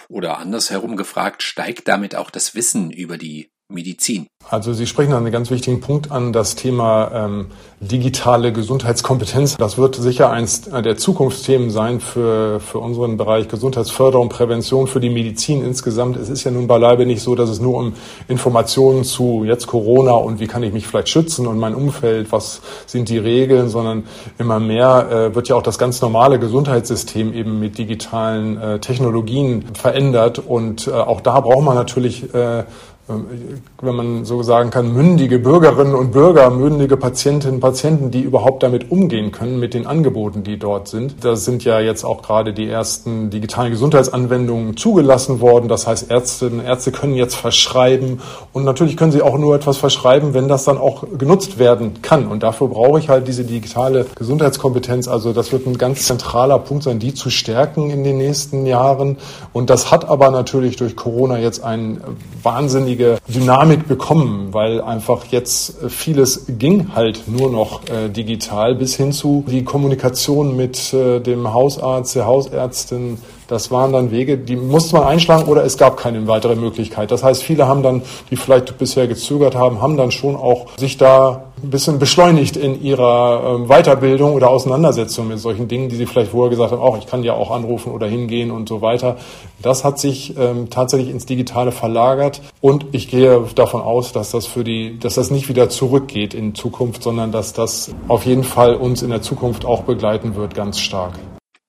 Oder 0.08 0.38
andersherum 0.38 0.96
gefragt, 0.96 1.42
steigt 1.42 1.88
damit 1.88 2.14
auch 2.14 2.30
das 2.30 2.54
Wissen 2.54 2.90
über 2.90 3.16
die 3.16 3.48
Medizin. 3.68 4.26
Also 4.48 4.72
Sie 4.72 4.86
sprechen 4.86 5.12
einen 5.12 5.32
ganz 5.32 5.50
wichtigen 5.50 5.80
Punkt 5.80 6.12
an, 6.12 6.32
das 6.32 6.54
Thema 6.54 7.10
ähm, 7.12 7.46
digitale 7.80 8.52
Gesundheitskompetenz. 8.52 9.56
Das 9.56 9.76
wird 9.76 9.96
sicher 9.96 10.30
eins 10.30 10.62
der 10.62 10.96
Zukunftsthemen 10.96 11.70
sein 11.70 11.98
für, 11.98 12.60
für 12.60 12.78
unseren 12.78 13.16
Bereich 13.16 13.48
Gesundheitsförderung, 13.48 14.28
Prävention, 14.28 14.86
für 14.86 15.00
die 15.00 15.10
Medizin 15.10 15.64
insgesamt. 15.64 16.16
Es 16.16 16.28
ist 16.28 16.44
ja 16.44 16.52
nun 16.52 16.68
beileibe 16.68 17.06
nicht 17.06 17.22
so, 17.22 17.34
dass 17.34 17.50
es 17.50 17.60
nur 17.60 17.76
um 17.76 17.94
Informationen 18.28 19.02
zu 19.02 19.42
jetzt 19.42 19.66
Corona 19.66 20.12
und 20.12 20.38
wie 20.38 20.46
kann 20.46 20.62
ich 20.62 20.72
mich 20.72 20.86
vielleicht 20.86 21.08
schützen 21.08 21.48
und 21.48 21.58
mein 21.58 21.74
Umfeld, 21.74 22.30
was 22.30 22.60
sind 22.86 23.08
die 23.08 23.18
Regeln, 23.18 23.68
sondern 23.68 24.04
immer 24.38 24.60
mehr 24.60 25.08
äh, 25.10 25.34
wird 25.34 25.48
ja 25.48 25.56
auch 25.56 25.62
das 25.62 25.76
ganz 25.76 26.00
normale 26.00 26.38
Gesundheitssystem 26.38 27.34
eben 27.34 27.58
mit 27.58 27.78
digitalen 27.78 28.58
äh, 28.58 28.78
Technologien 28.78 29.64
verändert 29.74 30.38
und 30.38 30.86
äh, 30.86 30.92
auch 30.92 31.20
da 31.20 31.40
braucht 31.40 31.64
man 31.64 31.74
natürlich 31.74 32.32
äh, 32.32 32.62
wenn 33.08 33.94
man 33.94 34.24
so 34.24 34.42
sagen 34.42 34.70
kann, 34.70 34.92
mündige 34.92 35.38
Bürgerinnen 35.38 35.94
und 35.94 36.10
Bürger, 36.10 36.50
mündige 36.50 36.96
Patientinnen 36.96 37.56
und 37.56 37.60
Patienten, 37.60 38.10
die 38.10 38.22
überhaupt 38.22 38.64
damit 38.64 38.90
umgehen 38.90 39.30
können, 39.30 39.60
mit 39.60 39.74
den 39.74 39.86
Angeboten, 39.86 40.42
die 40.42 40.58
dort 40.58 40.88
sind. 40.88 41.24
Da 41.24 41.36
sind 41.36 41.62
ja 41.62 41.78
jetzt 41.78 42.02
auch 42.02 42.22
gerade 42.22 42.52
die 42.52 42.68
ersten 42.68 43.30
digitalen 43.30 43.70
Gesundheitsanwendungen 43.70 44.76
zugelassen 44.76 45.40
worden. 45.40 45.68
Das 45.68 45.86
heißt, 45.86 46.10
Ärztinnen 46.10 46.58
und 46.60 46.66
Ärzte 46.66 46.90
können 46.90 47.14
jetzt 47.14 47.36
verschreiben 47.36 48.20
und 48.52 48.64
natürlich 48.64 48.96
können 48.96 49.12
sie 49.12 49.22
auch 49.22 49.38
nur 49.38 49.54
etwas 49.54 49.76
verschreiben, 49.76 50.34
wenn 50.34 50.48
das 50.48 50.64
dann 50.64 50.76
auch 50.76 51.04
genutzt 51.16 51.60
werden 51.60 52.02
kann. 52.02 52.26
Und 52.26 52.42
dafür 52.42 52.66
brauche 52.66 52.98
ich 52.98 53.08
halt 53.08 53.28
diese 53.28 53.44
digitale 53.44 54.06
Gesundheitskompetenz. 54.16 55.06
Also 55.06 55.32
das 55.32 55.52
wird 55.52 55.64
ein 55.68 55.78
ganz 55.78 56.06
zentraler 56.06 56.58
Punkt 56.58 56.82
sein, 56.82 56.98
die 56.98 57.14
zu 57.14 57.30
stärken 57.30 57.88
in 57.90 58.02
den 58.02 58.18
nächsten 58.18 58.66
Jahren. 58.66 59.18
Und 59.52 59.70
das 59.70 59.92
hat 59.92 60.08
aber 60.08 60.32
natürlich 60.32 60.74
durch 60.74 60.96
Corona 60.96 61.38
jetzt 61.38 61.62
einen 61.62 62.00
wahnsinnigen 62.42 62.95
wahnsinnige 62.96 63.18
Dynamik 63.28 63.88
bekommen, 63.88 64.48
weil 64.52 64.80
einfach 64.80 65.26
jetzt 65.26 65.76
vieles 65.88 66.46
ging 66.48 66.94
halt 66.94 67.28
nur 67.28 67.50
noch 67.50 67.82
äh, 67.88 68.08
digital 68.08 68.74
bis 68.74 68.96
hin 68.96 69.12
zu 69.12 69.44
die 69.48 69.64
Kommunikation 69.64 70.56
mit 70.56 70.92
äh, 70.92 71.20
dem 71.20 71.52
Hausarzt, 71.52 72.16
der 72.16 72.26
Hausärztin, 72.26 73.18
das 73.48 73.70
waren 73.70 73.92
dann 73.92 74.10
Wege, 74.10 74.38
die 74.38 74.56
musste 74.56 74.96
man 74.96 75.06
einschlagen 75.06 75.44
oder 75.48 75.64
es 75.64 75.76
gab 75.76 75.96
keine 75.96 76.26
weitere 76.26 76.56
Möglichkeit. 76.56 77.10
Das 77.10 77.22
heißt, 77.22 77.42
viele 77.42 77.66
haben 77.66 77.82
dann, 77.82 78.02
die 78.30 78.36
vielleicht 78.36 78.78
bisher 78.78 79.06
gezögert 79.06 79.54
haben, 79.54 79.80
haben 79.80 79.96
dann 79.96 80.10
schon 80.10 80.36
auch 80.36 80.66
sich 80.78 80.96
da 80.96 81.46
ein 81.62 81.70
bisschen 81.70 81.98
beschleunigt 81.98 82.56
in 82.56 82.82
ihrer 82.82 83.54
ähm, 83.54 83.68
Weiterbildung 83.68 84.34
oder 84.34 84.50
Auseinandersetzung 84.50 85.28
mit 85.28 85.38
solchen 85.38 85.68
Dingen, 85.68 85.88
die 85.88 85.96
sie 85.96 86.06
vielleicht 86.06 86.32
vorher 86.32 86.50
gesagt 86.50 86.72
haben, 86.72 86.82
auch 86.82 86.98
ich 86.98 87.06
kann 87.06 87.22
ja 87.22 87.32
auch 87.32 87.50
anrufen 87.50 87.92
oder 87.92 88.06
hingehen 88.06 88.50
und 88.50 88.68
so 88.68 88.82
weiter. 88.82 89.16
Das 89.62 89.84
hat 89.84 89.98
sich 89.98 90.36
ähm, 90.36 90.68
tatsächlich 90.68 91.10
ins 91.10 91.24
Digitale 91.24 91.72
verlagert 91.72 92.42
und 92.60 92.86
ich 92.92 93.08
gehe 93.08 93.42
davon 93.54 93.80
aus, 93.80 94.12
dass 94.12 94.32
das 94.32 94.46
für 94.46 94.64
die, 94.64 94.98
dass 94.98 95.14
das 95.14 95.30
nicht 95.30 95.48
wieder 95.48 95.70
zurückgeht 95.70 96.34
in 96.34 96.54
Zukunft, 96.54 97.02
sondern 97.02 97.32
dass 97.32 97.54
das 97.54 97.90
auf 98.08 98.26
jeden 98.26 98.44
Fall 98.44 98.74
uns 98.74 99.02
in 99.02 99.10
der 99.10 99.22
Zukunft 99.22 99.64
auch 99.64 99.82
begleiten 99.82 100.36
wird, 100.36 100.54
ganz 100.54 100.78
stark. 100.78 101.14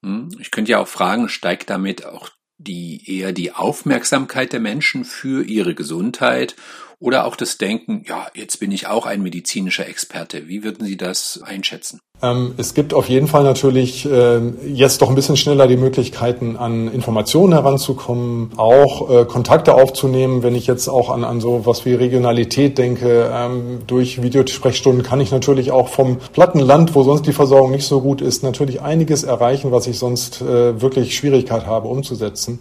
Hm, 0.07 0.29
ich 0.39 0.51
könnte 0.51 0.71
ja 0.71 0.79
auch 0.79 0.87
fragen, 0.87 1.27
steigt 1.27 1.69
damit 1.69 2.05
auch 2.05 2.29
die 2.57 3.03
eher 3.05 3.33
die 3.33 3.51
Aufmerksamkeit 3.51 4.53
der 4.53 4.59
Menschen 4.59 5.05
für 5.05 5.43
ihre 5.43 5.75
Gesundheit 5.75 6.55
oder 6.99 7.25
auch 7.25 7.35
das 7.35 7.57
Denken, 7.57 8.03
ja, 8.07 8.27
jetzt 8.33 8.59
bin 8.59 8.71
ich 8.71 8.87
auch 8.87 9.05
ein 9.05 9.21
medizinischer 9.21 9.87
Experte. 9.87 10.47
Wie 10.47 10.63
würden 10.63 10.85
Sie 10.85 10.97
das 10.97 11.39
einschätzen? 11.43 11.99
Ähm, 12.23 12.55
es 12.57 12.73
gibt 12.73 12.95
auf 12.95 13.09
jeden 13.09 13.27
Fall 13.27 13.43
natürlich 13.43 14.09
äh, 14.09 14.39
jetzt 14.65 15.03
doch 15.03 15.09
ein 15.09 15.15
bisschen 15.15 15.37
schneller 15.37 15.67
die 15.67 15.77
Möglichkeiten, 15.77 16.55
an 16.55 16.91
Informationen 16.91 17.53
heranzukommen, 17.53 18.49
auch 18.57 19.09
äh, 19.11 19.25
Kontakte 19.25 19.75
aufzunehmen. 19.75 20.41
Wenn 20.41 20.55
ich 20.55 20.65
jetzt 20.65 20.87
auch 20.87 21.11
an, 21.11 21.23
an 21.23 21.39
so 21.39 21.67
was 21.67 21.85
wie 21.85 21.93
Regionalität 21.93 22.79
denke, 22.79 23.31
ähm, 23.31 23.83
durch 23.85 24.23
Videosprechstunden 24.23 25.03
kann 25.03 25.21
ich 25.21 25.29
natürlich 25.31 25.69
auch 25.69 25.89
vom 25.89 26.17
Plattenland, 26.33 26.95
wo 26.95 27.03
sonst 27.03 27.27
die 27.27 27.33
Versorgung 27.33 27.69
nicht 27.69 27.85
so 27.85 28.01
gut 28.01 28.21
ist, 28.21 28.41
natürlich 28.41 28.81
einiges 28.81 29.23
erreichen, 29.23 29.71
was 29.71 29.85
ich 29.85 29.99
sonst 29.99 30.41
äh, 30.41 30.81
wirklich 30.81 31.15
Schwierigkeit 31.15 31.67
habe 31.67 31.87
umzusetzen. 31.87 32.59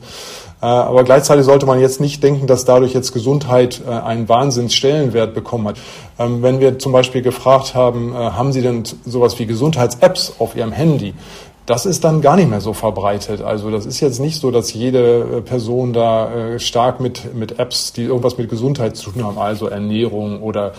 Aber 0.60 1.04
gleichzeitig 1.04 1.44
sollte 1.44 1.66
man 1.66 1.80
jetzt 1.80 2.00
nicht 2.00 2.22
denken, 2.22 2.46
dass 2.46 2.64
dadurch 2.64 2.94
jetzt 2.94 3.12
Gesundheit 3.12 3.86
einen 3.86 4.28
Wahnsinnsstellenwert 4.28 5.34
bekommen 5.34 5.68
hat. 5.68 5.76
Ähm, 6.18 6.42
wenn 6.42 6.60
wir 6.60 6.78
zum 6.78 6.92
Beispiel 6.92 7.20
gefragt 7.20 7.74
haben, 7.74 8.14
haben 8.14 8.52
Sie 8.52 8.62
denn 8.62 8.84
sowas 9.04 9.38
wie 9.38 9.46
Gesundheits-Apps 9.46 10.34
auf 10.38 10.56
ihrem 10.56 10.72
Handy, 10.72 11.12
das 11.66 11.84
ist 11.84 12.04
dann 12.04 12.20
gar 12.20 12.36
nicht 12.36 12.48
mehr 12.48 12.60
so 12.60 12.72
verbreitet. 12.72 13.42
Also 13.42 13.70
das 13.70 13.86
ist 13.86 14.00
jetzt 14.00 14.20
nicht 14.20 14.40
so, 14.40 14.52
dass 14.52 14.72
jede 14.72 15.38
äh, 15.38 15.40
Person 15.42 15.92
da 15.92 16.32
äh, 16.32 16.60
stark 16.60 17.00
mit, 17.00 17.34
mit 17.34 17.58
Apps, 17.58 17.92
die 17.92 18.04
irgendwas 18.04 18.38
mit 18.38 18.48
Gesundheit 18.48 18.96
zu 18.96 19.10
tun 19.10 19.24
haben, 19.24 19.36
also 19.36 19.66
Ernährung 19.66 20.42
oder 20.42 20.72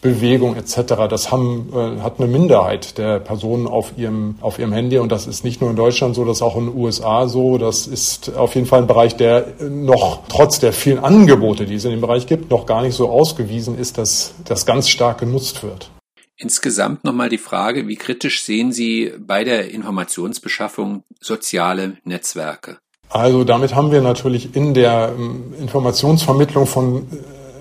Bewegung 0.00 0.56
etc. 0.56 0.94
Das 1.08 1.30
haben, 1.30 1.70
äh, 1.72 2.00
hat 2.00 2.18
eine 2.18 2.28
Minderheit 2.28 2.96
der 2.98 3.20
Personen 3.20 3.66
auf 3.66 3.92
ihrem, 3.96 4.36
auf 4.40 4.58
ihrem 4.58 4.72
Handy 4.72 4.98
und 4.98 5.12
das 5.12 5.26
ist 5.26 5.44
nicht 5.44 5.60
nur 5.60 5.70
in 5.70 5.76
Deutschland 5.76 6.14
so, 6.14 6.24
das 6.24 6.38
ist 6.38 6.42
auch 6.42 6.56
in 6.56 6.66
den 6.66 6.76
USA 6.76 7.28
so. 7.28 7.58
Das 7.58 7.86
ist 7.86 8.34
auf 8.36 8.54
jeden 8.54 8.66
Fall 8.66 8.80
ein 8.80 8.86
Bereich, 8.86 9.16
der 9.16 9.54
noch 9.60 10.22
trotz 10.28 10.58
der 10.58 10.72
vielen 10.72 10.98
Angebote, 10.98 11.66
die 11.66 11.74
es 11.74 11.84
in 11.84 11.90
dem 11.90 12.00
Bereich 12.00 12.26
gibt, 12.26 12.50
noch 12.50 12.66
gar 12.66 12.82
nicht 12.82 12.94
so 12.94 13.10
ausgewiesen 13.10 13.78
ist, 13.78 13.98
dass 13.98 14.34
das 14.44 14.66
ganz 14.66 14.88
stark 14.88 15.18
genutzt 15.18 15.62
wird. 15.62 15.90
Insgesamt 16.36 17.04
nochmal 17.04 17.28
die 17.28 17.36
Frage, 17.36 17.86
wie 17.86 17.96
kritisch 17.96 18.42
sehen 18.42 18.72
Sie 18.72 19.12
bei 19.18 19.44
der 19.44 19.70
Informationsbeschaffung 19.70 21.02
soziale 21.20 21.98
Netzwerke? 22.04 22.78
Also 23.10 23.44
damit 23.44 23.74
haben 23.74 23.90
wir 23.90 24.00
natürlich 24.00 24.54
in 24.56 24.72
der 24.72 25.12
ähm, 25.18 25.52
Informationsvermittlung 25.60 26.66
von 26.66 27.06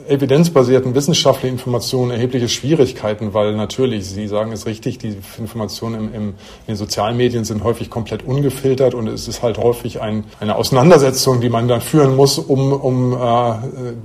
evidenzbasierten 0.10 0.96
wissenschaftlichen 0.96 1.56
Informationen 1.56 2.12
erhebliche 2.12 2.50
Schwierigkeiten, 2.50 3.34
weil 3.34 3.56
natürlich, 3.56 4.06
Sie 4.06 4.28
sagen 4.28 4.52
es 4.52 4.66
richtig, 4.66 4.98
die 4.98 5.16
Informationen 5.38 5.96
im, 5.96 6.14
im, 6.14 6.28
in 6.30 6.36
den 6.68 6.76
sozialen 6.76 7.16
Medien 7.16 7.46
sind 7.46 7.64
häufig 7.64 7.90
komplett 7.90 8.26
ungefiltert 8.26 8.94
und 8.94 9.08
es 9.08 9.28
ist 9.28 9.44
halt 9.44 9.58
häufig 9.58 10.02
ein, 10.02 10.24
eine 10.40 10.56
Auseinandersetzung, 10.56 11.42
die 11.42 11.50
man 11.50 11.68
dann 11.68 11.82
führen 11.82 12.16
muss, 12.16 12.40
um, 12.40 12.74
um 12.74 13.14
äh, 13.14 13.54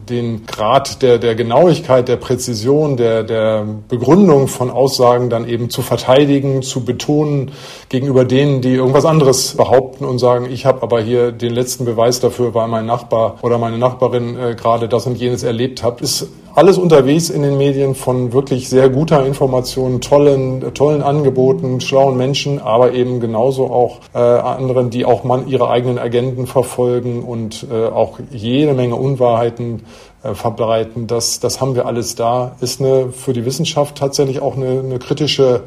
den 0.08 0.46
Grad 0.46 1.02
der, 1.02 1.18
der 1.18 1.34
Genauigkeit, 1.34 2.08
der 2.08 2.16
Präzision, 2.16 2.96
der, 2.96 3.22
der 3.22 3.66
Begründung 3.88 4.48
von 4.48 4.70
Aussagen 4.70 5.30
dann 5.30 5.48
eben 5.48 5.70
zu 5.70 5.82
verteidigen, 5.82 6.62
zu 6.62 6.84
betonen 6.84 7.52
gegenüber 7.88 8.24
denen, 8.24 8.60
die 8.60 8.74
irgendwas 8.74 9.04
anderes 9.04 9.56
behaupten 9.56 10.04
und 10.04 10.18
sagen, 10.18 10.46
ich 10.50 10.66
habe 10.66 10.82
aber 10.82 11.00
hier 11.00 11.32
den 11.32 11.54
letzten 11.54 11.84
Beweis 11.84 12.20
dafür, 12.20 12.54
weil 12.54 12.68
mein 12.68 12.86
Nachbar 12.86 13.38
oder 13.42 13.58
meine 13.58 13.78
Nachbarin 13.78 14.38
äh, 14.38 14.54
gerade 14.54 14.88
das 14.88 15.06
und 15.06 15.16
jenes 15.16 15.42
erlebt 15.42 15.82
hat 15.82 15.93
ist 16.00 16.28
alles 16.54 16.78
unterwegs 16.78 17.30
in 17.30 17.42
den 17.42 17.58
Medien 17.58 17.94
von 17.96 18.32
wirklich 18.32 18.68
sehr 18.68 18.88
guter 18.88 19.26
Information, 19.26 20.00
tollen, 20.00 20.72
tollen 20.74 21.02
Angeboten, 21.02 21.80
schlauen 21.80 22.16
Menschen, 22.16 22.60
aber 22.60 22.92
eben 22.92 23.18
genauso 23.18 23.70
auch 23.70 23.98
äh, 24.14 24.18
anderen, 24.18 24.90
die 24.90 25.04
auch 25.04 25.24
man 25.24 25.48
ihre 25.48 25.68
eigenen 25.68 25.98
Agenten 25.98 26.46
verfolgen 26.46 27.24
und 27.24 27.66
äh, 27.70 27.86
auch 27.86 28.20
jede 28.30 28.74
Menge 28.74 28.94
Unwahrheiten 28.94 29.82
äh, 30.22 30.34
verbreiten. 30.34 31.08
Das, 31.08 31.40
das 31.40 31.60
haben 31.60 31.74
wir 31.74 31.86
alles 31.86 32.14
da. 32.14 32.52
Ist 32.60 32.80
eine 32.80 33.10
für 33.10 33.32
die 33.32 33.44
Wissenschaft 33.44 33.98
tatsächlich 33.98 34.40
auch 34.40 34.56
eine, 34.56 34.78
eine 34.78 34.98
kritische 35.00 35.62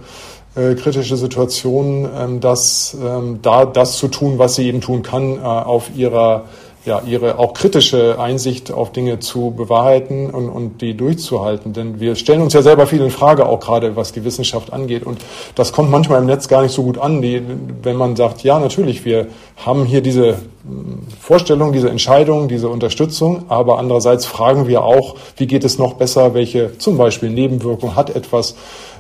äh, 0.55 0.73
kritische 0.73 1.17
Situation, 1.17 2.09
ähm, 2.17 2.39
dass 2.39 2.97
ähm, 2.99 3.39
da 3.43 3.65
das 3.65 3.97
zu 3.97 4.07
tun, 4.07 4.39
was 4.39 4.55
sie 4.55 4.67
eben 4.67 4.81
tun 4.81 5.03
kann, 5.03 5.37
äh, 5.37 5.41
auf 5.41 5.91
ihrer 5.95 6.45
ja, 6.87 7.01
ihre 7.05 7.37
auch 7.37 7.53
kritische 7.53 8.19
Einsicht 8.19 8.71
auf 8.71 8.91
Dinge 8.91 9.19
zu 9.19 9.51
bewahrheiten 9.51 10.29
und, 10.29 10.49
und 10.49 10.81
die 10.81 10.95
durchzuhalten. 10.95 11.73
Denn 11.73 11.99
wir 11.99 12.15
stellen 12.15 12.41
uns 12.41 12.53
ja 12.53 12.61
selber 12.61 12.87
viel 12.87 13.01
in 13.01 13.11
Frage, 13.11 13.45
auch 13.45 13.59
gerade 13.59 13.95
was 13.95 14.13
die 14.13 14.23
Wissenschaft 14.23 14.73
angeht. 14.73 15.03
Und 15.03 15.19
das 15.53 15.73
kommt 15.73 15.91
manchmal 15.91 16.19
im 16.19 16.25
Netz 16.25 16.47
gar 16.47 16.63
nicht 16.63 16.71
so 16.71 16.83
gut 16.83 16.97
an, 16.97 17.21
die, 17.21 17.43
wenn 17.83 17.97
man 17.97 18.15
sagt, 18.15 18.43
ja, 18.43 18.59
natürlich, 18.59 19.05
wir 19.05 19.27
haben 19.57 19.85
hier 19.85 20.01
diese 20.01 20.37
hm, 20.63 20.99
Vorstellung, 21.19 21.73
diese 21.73 21.89
Entscheidung, 21.89 22.47
diese 22.47 22.69
Unterstützung, 22.69 23.43
aber 23.49 23.77
andererseits 23.77 24.25
fragen 24.25 24.67
wir 24.67 24.83
auch, 24.83 25.15
wie 25.35 25.47
geht 25.47 25.63
es 25.63 25.77
noch 25.77 25.93
besser, 25.93 26.33
welche 26.33 26.77
zum 26.77 26.97
Beispiel 26.97 27.29
Nebenwirkung 27.29 27.95
hat 27.95 28.15
etwas, 28.15 28.55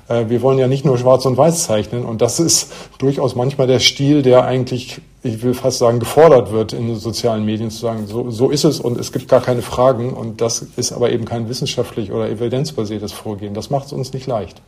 wir 0.07 0.41
wollen 0.41 0.57
ja 0.57 0.67
nicht 0.67 0.85
nur 0.85 0.97
schwarz 0.97 1.25
und 1.25 1.37
weiß 1.37 1.65
zeichnen 1.65 2.05
und 2.05 2.21
das 2.21 2.39
ist 2.39 2.71
durchaus 2.97 3.35
manchmal 3.35 3.67
der 3.67 3.79
Stil, 3.79 4.21
der 4.21 4.45
eigentlich, 4.45 5.01
ich 5.23 5.43
will 5.43 5.53
fast 5.53 5.79
sagen, 5.79 5.99
gefordert 5.99 6.51
wird 6.51 6.73
in 6.73 6.87
den 6.87 6.95
sozialen 6.95 7.45
Medien 7.45 7.71
zu 7.71 7.79
sagen, 7.79 8.07
so, 8.07 8.31
so 8.31 8.49
ist 8.49 8.63
es 8.63 8.79
und 8.79 8.97
es 8.99 9.11
gibt 9.11 9.27
gar 9.27 9.41
keine 9.41 9.61
Fragen 9.61 10.13
und 10.13 10.39
das 10.41 10.61
ist 10.77 10.93
aber 10.93 11.11
eben 11.11 11.25
kein 11.25 11.49
wissenschaftlich 11.49 12.11
oder 12.11 12.29
evidenzbasiertes 12.29 13.11
Vorgehen. 13.11 13.53
Das 13.53 13.69
macht 13.69 13.87
es 13.87 13.93
uns 13.93 14.13
nicht 14.13 14.27
leicht. 14.27 14.61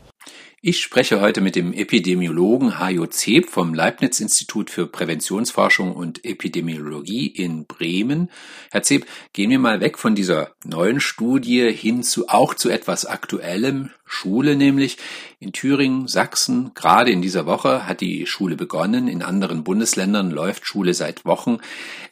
Ich 0.62 0.82
spreche 0.82 1.22
heute 1.22 1.40
mit 1.40 1.56
dem 1.56 1.72
Epidemiologen 1.72 2.80
Hajo 2.80 3.08
Zeb 3.08 3.50
vom 3.50 3.74
Leibniz-Institut 3.74 4.70
für 4.70 4.88
Präventionsforschung 4.88 5.96
und 5.96 6.26
Epidemiologie 6.26 7.28
in 7.28 7.66
Bremen. 7.66 8.30
Herr 8.70 8.84
Zeb, 8.84 9.06
gehen 9.32 9.52
wir 9.52 9.60
mal 9.60 9.80
weg 9.80 9.98
von 9.98 10.16
dieser 10.16 10.52
neuen 10.66 11.00
Studie 11.00 11.72
hin 11.72 12.04
zu 12.04 12.28
auch 12.28 12.54
zu 12.54 12.70
etwas 12.70 13.06
Aktuellem. 13.06 13.92
Schule 14.12 14.56
nämlich. 14.56 14.98
In 15.40 15.54
Thüringen, 15.54 16.08
Sachsen, 16.08 16.72
gerade 16.74 17.12
in 17.12 17.22
dieser 17.22 17.46
Woche 17.46 17.88
hat 17.88 18.02
die 18.02 18.26
Schule 18.26 18.56
begonnen. 18.56 19.08
In 19.08 19.22
anderen 19.22 19.64
Bundesländern 19.64 20.32
läuft 20.32 20.66
Schule 20.66 20.94
seit 20.94 21.26
Wochen. 21.26 21.60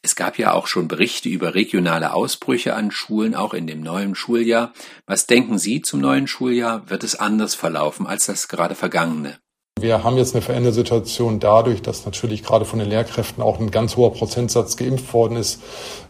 Es 0.04 0.16
gab 0.16 0.38
ja 0.38 0.54
auch 0.54 0.68
schon 0.68 0.88
Berichte 0.88 1.28
über 1.28 1.56
regionale 1.56 2.14
Ausbrüche 2.14 2.76
an 2.76 2.92
Schulen, 2.92 3.36
auch 3.36 3.54
in 3.54 3.68
dem 3.68 3.82
neuen 3.82 4.16
Schuljahr. 4.16 4.74
Was 5.08 5.26
denken 5.26 5.58
Sie 5.58 5.82
zum 5.82 6.00
neuen 6.00 6.28
Schuljahr? 6.28 6.90
Wird 6.90 7.04
es 7.04 7.16
anders 7.16 7.56
verlaufen 7.56 8.06
als 8.06 8.28
das 8.28 8.48
gerade 8.48 8.76
vergangene? 8.76 9.40
Wir 9.80 10.04
haben 10.04 10.18
jetzt 10.18 10.34
eine 10.34 10.42
veränderte 10.42 10.74
Situation 10.74 11.40
dadurch, 11.40 11.84
dass 11.84 12.06
natürlich 12.06 12.44
gerade 12.44 12.66
von 12.66 12.80
den 12.80 12.90
Lehrkräften 12.90 13.44
auch 13.44 13.60
ein 13.60 13.70
ganz 13.70 13.96
hoher 13.96 14.12
Prozentsatz 14.12 14.76
geimpft 14.76 15.14
worden 15.14 15.38
ist. 15.38 15.62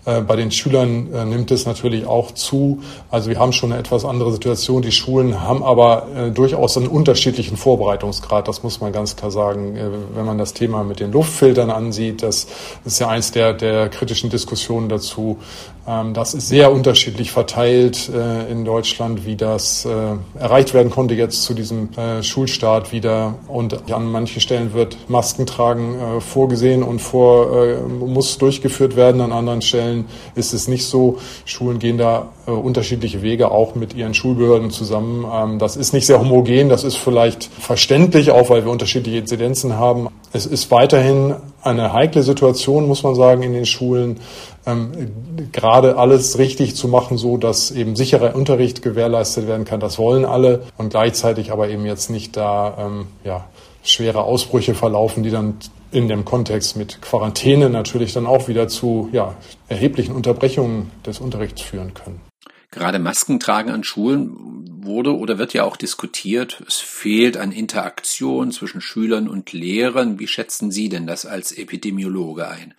Äh, 0.08 0.22
bei 0.22 0.38
den 0.38 0.52
Schülern 0.52 1.14
äh, 1.14 1.26
nimmt 1.26 1.52
es 1.52 1.66
natürlich 1.66 2.08
auch 2.08 2.32
zu. 2.32 2.80
Also 3.12 3.30
wir 3.30 3.40
haben 3.40 3.52
schon 3.52 3.74
eine 3.74 3.80
etwas 3.82 4.06
andere 4.06 4.32
Situation. 4.32 4.82
Die 4.82 4.94
Schulen 4.94 5.42
haben 5.42 5.64
aber 5.64 6.08
äh, 6.16 6.32
durchaus 6.32 6.78
einen 6.78 6.88
unterschiedlichen 6.88 7.58
Vorbereitungsgrad. 7.58 8.48
Das 8.48 8.64
muss 8.64 8.80
man 8.80 8.94
ganz 8.94 9.18
klar 9.18 9.32
sagen. 9.32 9.78
Wenn 10.16 10.26
man 10.26 10.38
das 10.38 10.54
Thema 10.54 10.86
mit 10.86 11.02
den 11.02 11.12
Luftfiltern 11.12 11.70
ansieht, 11.70 12.24
das 12.24 12.48
ist 12.86 13.00
ja 13.00 13.10
eins 13.10 13.32
der, 13.32 13.54
der 13.54 13.90
kritischen 13.90 14.30
Diskussionen 14.30 14.88
dazu. 14.88 15.40
Ähm, 15.86 16.14
das 16.14 16.34
ist 16.34 16.48
sehr 16.48 16.72
unterschiedlich 16.72 17.32
verteilt 17.32 18.10
in 18.50 18.64
Deutschland, 18.64 19.26
wie 19.26 19.36
das 19.36 19.86
erreicht 20.40 20.74
werden 20.74 20.90
konnte 20.90 21.16
jetzt 21.16 21.44
zu 21.44 21.54
diesem 21.54 21.90
Schulstart 22.22 22.92
wieder. 22.92 23.36
Und 23.48 23.92
an 23.92 24.12
manchen 24.12 24.40
Stellen 24.40 24.74
wird 24.74 24.98
Maskentragen 25.10 26.22
vorgesehen 26.22 26.84
und 26.84 27.00
vor, 27.00 27.78
muss 27.88 28.38
durchgeführt 28.38 28.96
werden. 28.96 29.22
An 29.22 29.32
anderen 29.32 29.62
Stellen 29.62 29.97
ist 30.36 30.54
es 30.54 30.68
nicht 30.68 30.86
so. 30.86 31.18
Schulen 31.46 31.80
gehen 31.80 31.98
da 31.98 32.30
unterschiedliche 32.46 33.22
Wege 33.22 33.51
auch 33.51 33.75
mit 33.75 33.94
ihren 33.94 34.13
Schulbehörden 34.13 34.72
zusammen. 34.72 35.25
Ähm, 35.32 35.60
das 35.60 35.75
ist 35.75 35.94
nicht 35.94 36.06
sehr 36.06 36.20
homogen. 36.20 36.70
Das 36.70 36.84
ist 36.84 36.98
vielleicht 36.98 37.46
verständlich, 37.46 38.32
auch 38.32 38.50
weil 38.50 38.66
wir 38.66 38.72
unterschiedliche 38.72 39.18
Inzidenzen 39.18 39.77
haben. 39.77 40.08
Es 40.34 40.46
ist 40.46 40.72
weiterhin 40.72 41.36
eine 41.62 41.94
heikle 41.94 42.24
Situation, 42.24 42.88
muss 42.88 43.04
man 43.04 43.16
sagen, 43.16 43.44
in 43.44 43.54
den 43.54 43.66
Schulen 43.66 44.20
ähm, 44.66 44.92
gerade 45.51 45.98
alles 45.98 46.38
richtig 46.38 46.75
zu 46.75 46.88
machen, 46.88 47.18
so 47.18 47.38
dass 47.38 47.72
eben 47.72 47.96
sicherer 47.96 48.36
Unterricht 48.36 48.82
gewährleistet 48.82 49.48
werden 49.48 49.66
kann. 49.66 49.80
Das 49.80 49.98
wollen 49.98 50.25
alle 50.25 50.63
und 50.77 50.89
gleichzeitig 50.89 51.51
aber 51.51 51.70
eben 51.70 51.86
jetzt 51.86 52.10
nicht 52.10 52.38
da 52.38 52.77
ähm, 52.80 53.08
ja, 53.24 53.46
schwere 53.84 54.24
Ausbrüche 54.24 54.75
verlaufen, 54.75 55.24
die 55.24 55.32
dann 55.32 55.58
in 55.98 56.08
dem 56.08 56.25
Kontext 56.25 56.77
mit 56.77 57.01
Quarantäne 57.01 57.70
natürlich 57.70 58.13
dann 58.13 58.25
auch 58.25 58.48
wieder 58.48 58.68
zu 58.68 59.10
ja, 59.12 59.36
erheblichen 59.68 60.13
Unterbrechungen 60.16 60.92
des 61.06 61.20
Unterrichts 61.20 61.62
führen 61.62 61.94
können. 61.94 62.22
Gerade 62.72 63.00
Maskentragen 63.00 63.72
an 63.72 63.84
Schulen 63.84 64.84
wurde 64.84 65.16
oder 65.16 65.38
wird 65.38 65.54
ja 65.54 65.63
auch 65.63 65.77
diskutiert. 65.77 66.63
Es 66.68 66.75
fehlt 66.75 67.38
an 67.38 67.51
Interaktion 67.51 68.51
zwischen 68.51 68.82
Schülern 68.82 69.27
und 69.27 69.54
Lehrern. 69.54 70.20
Wie 70.20 70.27
schätzen 70.27 70.70
Sie 70.72 70.89
denn 70.89 71.08
das 71.08 71.25
als 71.25 71.51
Epidemiologe 71.51 72.48
ein? 72.48 72.74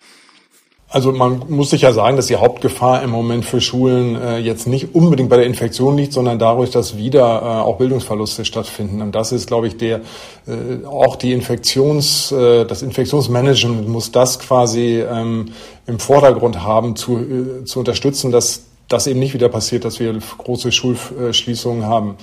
Also 0.91 1.11
man 1.11 1.43
muss 1.49 1.69
sich 1.69 1.83
ja 1.83 1.93
sagen, 1.93 2.17
dass 2.17 2.25
die 2.25 2.37
Hauptgefahr 2.37 3.03
im 3.03 3.11
Moment 3.11 3.45
für 3.45 3.61
Schulen 3.61 4.15
äh, 4.15 4.39
jetzt 4.39 4.65
nicht 4.65 4.95
unbedingt 4.95 5.29
bei 5.29 5.37
der 5.37 5.45
Infektion 5.45 5.95
liegt, 5.95 6.13
sondern 6.13 6.39
dadurch, 6.39 6.71
dass 6.71 6.97
wieder 6.97 7.41
äh, 7.41 7.45
auch 7.61 7.77
Bildungsverluste 7.77 8.43
stattfinden. 8.43 9.03
Und 9.03 9.13
das 9.13 9.31
ist, 9.31 9.45
glaube 9.45 9.67
ich, 9.67 9.77
der 9.77 10.01
äh, 10.47 10.85
auch 10.87 11.15
die 11.15 11.31
Infektions, 11.31 12.31
äh, 12.31 12.65
das 12.65 12.81
Infektionsmanagement 12.81 13.87
muss 13.87 14.11
das 14.11 14.39
quasi 14.39 14.99
ähm, 14.99 15.51
im 15.85 15.99
Vordergrund 15.99 16.63
haben, 16.63 16.95
zu, 16.95 17.19
äh, 17.19 17.65
zu 17.65 17.77
unterstützen, 17.77 18.31
dass 18.31 18.63
das 18.87 19.05
eben 19.05 19.19
nicht 19.19 19.35
wieder 19.35 19.49
passiert, 19.49 19.85
dass 19.85 19.99
wir 19.99 20.17
große 20.39 20.71
Schulschließungen 20.71 21.85
haben. 21.85 22.15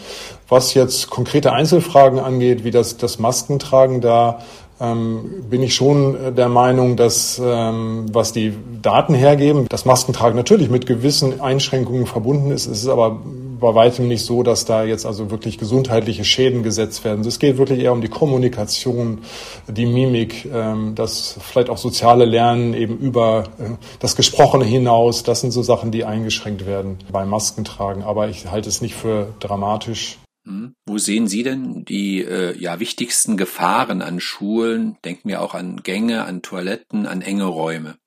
Was 0.48 0.74
jetzt 0.74 1.08
konkrete 1.10 1.52
Einzelfragen 1.52 2.18
angeht, 2.18 2.64
wie 2.64 2.72
das, 2.72 2.96
das 2.96 3.20
Maskentragen 3.20 4.00
da 4.00 4.40
ähm, 4.80 5.44
bin 5.48 5.62
ich 5.62 5.74
schon 5.74 6.34
der 6.36 6.48
Meinung, 6.48 6.96
dass 6.96 7.40
ähm, 7.42 8.06
was 8.12 8.32
die 8.32 8.52
Daten 8.82 9.14
hergeben, 9.14 9.66
das 9.68 9.84
Maskentragen 9.84 10.36
natürlich 10.36 10.70
mit 10.70 10.86
gewissen 10.86 11.40
Einschränkungen 11.40 12.06
verbunden 12.06 12.50
ist. 12.50 12.66
Es 12.66 12.82
ist 12.82 12.88
aber 12.88 13.20
bei 13.58 13.74
weitem 13.74 14.08
nicht 14.08 14.24
so, 14.24 14.42
dass 14.42 14.64
da 14.64 14.84
jetzt 14.84 15.06
also 15.06 15.30
wirklich 15.30 15.58
gesundheitliche 15.58 16.24
Schäden 16.24 16.62
gesetzt 16.62 17.04
werden. 17.04 17.24
Es 17.26 17.38
geht 17.38 17.58
wirklich 17.58 17.80
eher 17.80 17.92
um 17.92 18.00
die 18.00 18.08
Kommunikation, 18.08 19.18
die 19.68 19.86
Mimik, 19.86 20.48
ähm, 20.52 20.94
das 20.94 21.36
vielleicht 21.40 21.70
auch 21.70 21.78
soziale 21.78 22.24
Lernen 22.24 22.74
eben 22.74 22.98
über 22.98 23.44
äh, 23.58 23.70
das 23.98 24.16
Gesprochene 24.16 24.64
hinaus. 24.64 25.22
Das 25.22 25.40
sind 25.40 25.52
so 25.52 25.62
Sachen, 25.62 25.90
die 25.90 26.04
eingeschränkt 26.04 26.66
werden 26.66 26.98
beim 27.10 27.30
Maskentragen. 27.30 28.02
Aber 28.02 28.28
ich 28.28 28.50
halte 28.50 28.68
es 28.68 28.80
nicht 28.80 28.94
für 28.94 29.28
dramatisch. 29.40 30.18
Hm. 30.46 30.76
Wo 30.86 30.96
sehen 30.96 31.26
Sie 31.26 31.42
denn 31.42 31.84
die 31.84 32.22
äh, 32.22 32.56
ja, 32.56 32.78
wichtigsten 32.78 33.36
Gefahren 33.36 34.00
an 34.00 34.20
Schulen? 34.20 34.96
Denken 35.04 35.28
wir 35.28 35.42
auch 35.42 35.54
an 35.54 35.82
Gänge, 35.82 36.24
an 36.24 36.40
Toiletten, 36.40 37.06
an 37.06 37.20
enge 37.20 37.44
Räume. 37.44 37.98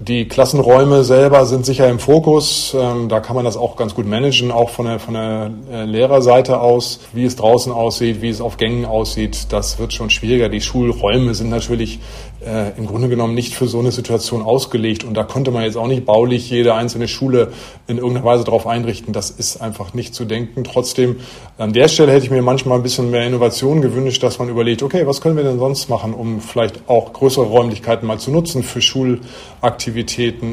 Die 0.00 0.28
Klassenräume 0.28 1.02
selber 1.02 1.44
sind 1.44 1.66
sicher 1.66 1.88
im 1.88 1.98
Fokus. 1.98 2.72
Ähm, 2.78 3.08
da 3.08 3.18
kann 3.18 3.34
man 3.34 3.44
das 3.44 3.56
auch 3.56 3.74
ganz 3.74 3.96
gut 3.96 4.06
managen, 4.06 4.52
auch 4.52 4.70
von 4.70 4.86
der, 4.86 5.00
von 5.00 5.14
der 5.14 5.50
äh, 5.72 5.84
Lehrerseite 5.86 6.60
aus. 6.60 7.00
Wie 7.12 7.24
es 7.24 7.34
draußen 7.34 7.72
aussieht, 7.72 8.22
wie 8.22 8.28
es 8.28 8.40
auf 8.40 8.58
Gängen 8.58 8.84
aussieht, 8.84 9.52
das 9.52 9.80
wird 9.80 9.92
schon 9.92 10.08
schwieriger. 10.08 10.48
Die 10.48 10.60
Schulräume 10.60 11.34
sind 11.34 11.50
natürlich 11.50 11.98
äh, 12.46 12.78
im 12.78 12.86
Grunde 12.86 13.08
genommen 13.08 13.34
nicht 13.34 13.54
für 13.54 13.66
so 13.66 13.80
eine 13.80 13.90
Situation 13.90 14.42
ausgelegt. 14.42 15.02
Und 15.02 15.14
da 15.14 15.24
konnte 15.24 15.50
man 15.50 15.64
jetzt 15.64 15.76
auch 15.76 15.88
nicht 15.88 16.04
baulich 16.04 16.48
jede 16.48 16.74
einzelne 16.74 17.08
Schule 17.08 17.50
in 17.88 17.98
irgendeiner 17.98 18.24
Weise 18.24 18.44
darauf 18.44 18.68
einrichten. 18.68 19.12
Das 19.12 19.30
ist 19.30 19.60
einfach 19.60 19.94
nicht 19.94 20.14
zu 20.14 20.24
denken. 20.24 20.62
Trotzdem, 20.62 21.16
an 21.56 21.72
der 21.72 21.88
Stelle 21.88 22.12
hätte 22.12 22.24
ich 22.24 22.30
mir 22.30 22.42
manchmal 22.42 22.78
ein 22.78 22.84
bisschen 22.84 23.10
mehr 23.10 23.26
Innovation 23.26 23.80
gewünscht, 23.80 24.22
dass 24.22 24.38
man 24.38 24.48
überlegt, 24.48 24.84
okay, 24.84 25.08
was 25.08 25.20
können 25.20 25.36
wir 25.36 25.42
denn 25.42 25.58
sonst 25.58 25.88
machen, 25.88 26.14
um 26.14 26.40
vielleicht 26.40 26.88
auch 26.88 27.12
größere 27.12 27.46
Räumlichkeiten 27.46 28.06
mal 28.06 28.18
zu 28.18 28.30
nutzen 28.30 28.62
für 28.62 28.80
Schulaktivitäten, 28.80 29.87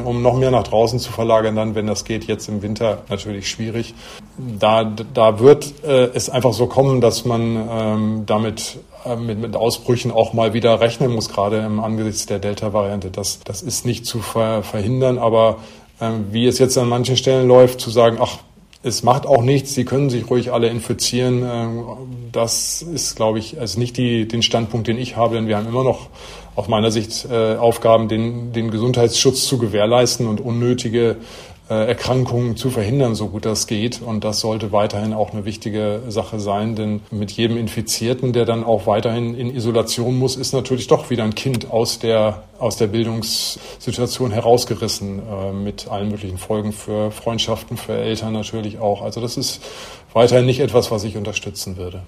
um 0.02 0.22
noch 0.22 0.38
mehr 0.38 0.52
nach 0.52 0.64
draußen 0.64 1.00
zu 1.00 1.12
verlagern, 1.12 1.56
dann, 1.56 1.76
wenn 1.76 1.88
das 1.88 2.06
geht, 2.06 2.26
jetzt 2.26 2.48
im 2.50 2.62
Winter 2.62 3.04
natürlich 3.10 3.50
schwierig. 3.50 3.94
Da, 4.38 4.84
da 4.84 5.40
wird 5.40 5.74
äh, 5.86 6.10
es 6.14 6.30
einfach 6.30 6.54
so 6.54 6.68
kommen, 6.68 7.02
dass 7.02 7.26
man 7.26 7.68
ähm, 7.70 8.24
damit 8.26 8.78
äh, 9.06 9.16
mit, 9.16 9.40
mit 9.40 9.56
Ausbrüchen 9.56 10.12
auch 10.12 10.34
mal 10.34 10.54
wieder 10.54 10.80
rechnen 10.80 11.12
muss, 11.14 11.30
gerade 11.30 11.60
im 11.60 11.80
Angesichts 11.80 12.26
der 12.26 12.40
Delta-Variante. 12.40 13.12
Das, 13.12 13.40
das 13.44 13.62
ist 13.62 13.86
nicht 13.86 14.06
zu 14.06 14.20
ver, 14.20 14.64
verhindern, 14.64 15.18
aber 15.18 15.58
äh, 16.00 16.10
wie 16.32 16.48
es 16.48 16.60
jetzt 16.60 16.78
an 16.78 16.90
manchen 16.90 17.18
Stellen 17.18 17.48
läuft, 17.48 17.80
zu 17.80 17.90
sagen, 17.90 18.18
ach, 18.20 18.40
es 18.84 19.02
macht 19.02 19.26
auch 19.26 19.42
nichts, 19.42 19.74
Sie 19.74 19.84
können 19.84 20.12
sich 20.12 20.30
ruhig 20.30 20.54
alle 20.54 20.70
infizieren. 20.70 21.44
Äh, 21.44 21.68
das 22.32 22.82
ist, 22.82 23.16
glaube 23.16 23.40
ich, 23.40 23.60
also 23.60 23.80
nicht 23.80 23.98
die, 23.98 24.28
den 24.28 24.44
Standpunkt, 24.44 24.88
den 24.88 24.98
ich 24.98 25.16
habe, 25.16 25.36
denn 25.36 25.48
wir 25.48 25.58
haben 25.58 25.68
immer 25.68 25.84
noch 25.84 26.08
aus 26.56 26.68
meiner 26.68 26.92
Sicht 26.92 27.28
äh, 27.30 27.56
Aufgaben, 27.56 28.08
den, 28.08 28.54
den 28.54 28.72
Gesundheitsschutz 28.72 29.46
zu 29.46 29.58
gewährleisten 29.58 30.28
und 30.28 30.40
unnötige 30.40 31.18
äh, 31.68 31.88
Erkrankungen 31.88 32.58
zu 32.58 32.70
verhindern, 32.70 33.16
so 33.16 33.28
gut 33.28 33.46
das 33.46 33.66
geht. 33.66 34.02
Und 34.02 34.24
das 34.24 34.40
sollte 34.40 34.72
weiterhin 34.72 35.14
auch 35.14 35.34
eine 35.34 35.46
wichtige 35.46 36.04
Sache 36.10 36.40
sein, 36.40 36.76
denn 36.76 37.02
mit 37.10 37.32
jedem 37.32 37.58
Infizierten, 37.58 38.34
der 38.34 38.46
dann 38.46 38.64
auch 38.64 38.86
weiterhin 38.86 39.36
in 39.36 39.54
Isolation 39.54 40.18
muss, 40.18 40.36
ist 40.36 40.54
natürlich 40.54 40.88
doch 40.88 41.10
wieder 41.10 41.24
ein 41.24 41.34
Kind 41.34 41.72
aus 41.72 41.98
der, 42.00 42.44
aus 42.60 42.78
der 42.78 42.88
Bildungssituation 42.88 44.32
herausgerissen, 44.32 45.20
äh, 45.20 45.52
mit 45.54 45.88
allen 45.88 46.10
möglichen 46.10 46.38
Folgen 46.38 46.72
für 46.72 47.12
Freundschaften, 47.12 47.78
für 47.78 47.94
Eltern 47.94 48.34
natürlich 48.34 48.78
auch. 48.80 49.02
Also 49.02 49.20
das 49.20 49.36
ist 49.36 49.62
weiterhin 50.14 50.46
nicht 50.46 50.60
etwas, 50.60 50.92
was 50.92 51.04
ich 51.04 51.18
unterstützen 51.18 51.78
würde. 51.78 52.04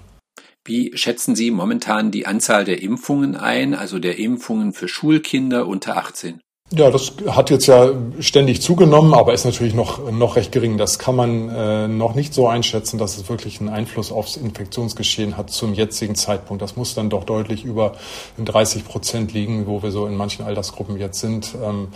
Wie 0.64 0.96
schätzen 0.96 1.34
Sie 1.34 1.50
momentan 1.50 2.10
die 2.10 2.26
Anzahl 2.26 2.64
der 2.64 2.82
Impfungen 2.82 3.36
ein, 3.36 3.74
also 3.74 3.98
der 3.98 4.18
Impfungen 4.18 4.72
für 4.72 4.88
Schulkinder 4.88 5.66
unter 5.66 5.96
18? 5.96 6.40
Ja, 6.70 6.90
das 6.90 7.14
hat 7.28 7.48
jetzt 7.48 7.66
ja 7.66 7.92
ständig 8.20 8.60
zugenommen, 8.60 9.14
aber 9.14 9.32
ist 9.32 9.46
natürlich 9.46 9.72
noch, 9.72 10.10
noch 10.12 10.36
recht 10.36 10.52
gering. 10.52 10.76
Das 10.76 10.98
kann 10.98 11.16
man 11.16 11.48
äh, 11.48 11.88
noch 11.88 12.14
nicht 12.14 12.34
so 12.34 12.46
einschätzen, 12.46 12.98
dass 12.98 13.16
es 13.16 13.26
wirklich 13.30 13.60
einen 13.60 13.70
Einfluss 13.70 14.12
aufs 14.12 14.36
Infektionsgeschehen 14.36 15.38
hat 15.38 15.48
zum 15.48 15.72
jetzigen 15.72 16.14
Zeitpunkt. 16.14 16.60
Das 16.60 16.76
muss 16.76 16.94
dann 16.94 17.08
doch 17.08 17.24
deutlich 17.24 17.64
über 17.64 17.94
30 18.36 18.84
Prozent 18.84 19.32
liegen, 19.32 19.66
wo 19.66 19.82
wir 19.82 19.90
so 19.90 20.06
in 20.06 20.14
manchen 20.14 20.44
Altersgruppen 20.44 20.98
jetzt 20.98 21.20
sind. 21.20 21.54
Ähm, 21.64 21.88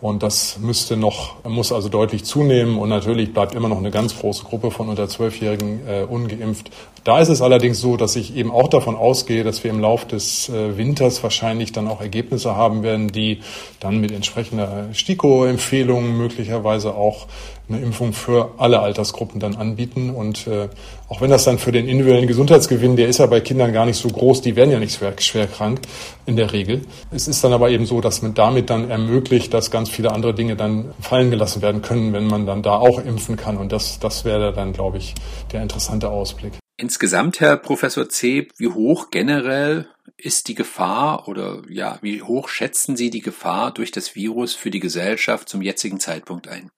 und 0.00 0.22
das 0.22 0.58
müsste 0.58 0.96
noch, 0.96 1.44
muss 1.44 1.72
also 1.72 1.90
deutlich 1.90 2.24
zunehmen. 2.24 2.78
Und 2.78 2.88
natürlich 2.88 3.34
bleibt 3.34 3.54
immer 3.54 3.68
noch 3.68 3.76
eine 3.76 3.90
ganz 3.90 4.18
große 4.18 4.44
Gruppe 4.44 4.70
von 4.70 4.88
unter 4.88 5.08
Zwölfjährigen 5.08 5.86
äh, 5.86 6.02
ungeimpft. 6.04 6.70
Da 7.04 7.20
ist 7.20 7.28
es 7.28 7.42
allerdings 7.42 7.80
so, 7.80 7.98
dass 7.98 8.16
ich 8.16 8.34
eben 8.34 8.50
auch 8.50 8.68
davon 8.68 8.96
ausgehe, 8.96 9.44
dass 9.44 9.62
wir 9.62 9.70
im 9.70 9.80
Laufe 9.80 10.06
des 10.06 10.48
äh, 10.48 10.78
Winters 10.78 11.22
wahrscheinlich 11.22 11.72
dann 11.72 11.86
auch 11.86 12.00
Ergebnisse 12.00 12.56
haben 12.56 12.82
werden, 12.82 13.08
die 13.08 13.40
dann 13.78 14.00
mit 14.00 14.10
entsprechender 14.10 14.88
STIKO-Empfehlung 14.94 16.16
möglicherweise 16.16 16.94
auch 16.94 17.26
eine 17.70 17.80
Impfung 17.80 18.12
für 18.12 18.54
alle 18.58 18.80
Altersgruppen 18.80 19.40
dann 19.40 19.56
anbieten. 19.56 20.10
Und 20.10 20.46
äh, 20.46 20.68
auch 21.08 21.20
wenn 21.20 21.30
das 21.30 21.44
dann 21.44 21.58
für 21.58 21.72
den 21.72 21.88
individuellen 21.88 22.26
Gesundheitsgewinn, 22.26 22.96
der 22.96 23.08
ist 23.08 23.18
ja 23.18 23.26
bei 23.26 23.40
Kindern 23.40 23.72
gar 23.72 23.86
nicht 23.86 23.96
so 23.96 24.08
groß, 24.08 24.42
die 24.42 24.56
werden 24.56 24.70
ja 24.70 24.78
nicht 24.78 24.94
schwer, 24.94 25.14
schwer 25.18 25.46
krank 25.46 25.80
in 26.26 26.36
der 26.36 26.52
Regel. 26.52 26.82
Es 27.10 27.28
ist 27.28 27.42
dann 27.42 27.52
aber 27.52 27.70
eben 27.70 27.86
so, 27.86 28.00
dass 28.00 28.22
man 28.22 28.34
damit 28.34 28.70
dann 28.70 28.90
ermöglicht, 28.90 29.54
dass 29.54 29.70
ganz 29.70 29.88
viele 29.88 30.12
andere 30.12 30.34
Dinge 30.34 30.56
dann 30.56 30.92
fallen 31.00 31.30
gelassen 31.30 31.62
werden 31.62 31.82
können, 31.82 32.12
wenn 32.12 32.26
man 32.26 32.46
dann 32.46 32.62
da 32.62 32.76
auch 32.76 33.04
impfen 33.04 33.36
kann. 33.36 33.56
Und 33.56 33.72
das, 33.72 33.98
das 34.00 34.24
wäre 34.24 34.52
dann, 34.52 34.72
glaube 34.72 34.98
ich, 34.98 35.14
der 35.52 35.62
interessante 35.62 36.08
Ausblick. 36.08 36.52
Insgesamt, 36.76 37.40
Herr 37.40 37.58
Professor 37.58 38.08
Zeb, 38.08 38.52
wie 38.56 38.68
hoch 38.68 39.10
generell 39.10 39.86
ist 40.16 40.48
die 40.48 40.54
Gefahr 40.54 41.28
oder 41.28 41.62
ja, 41.68 41.98
wie 42.02 42.22
hoch 42.22 42.48
schätzen 42.48 42.96
Sie 42.96 43.10
die 43.10 43.20
Gefahr 43.20 43.72
durch 43.72 43.90
das 43.90 44.14
Virus 44.14 44.54
für 44.54 44.70
die 44.70 44.80
Gesellschaft 44.80 45.48
zum 45.48 45.62
jetzigen 45.62 46.00
Zeitpunkt 46.00 46.48
ein? 46.48 46.70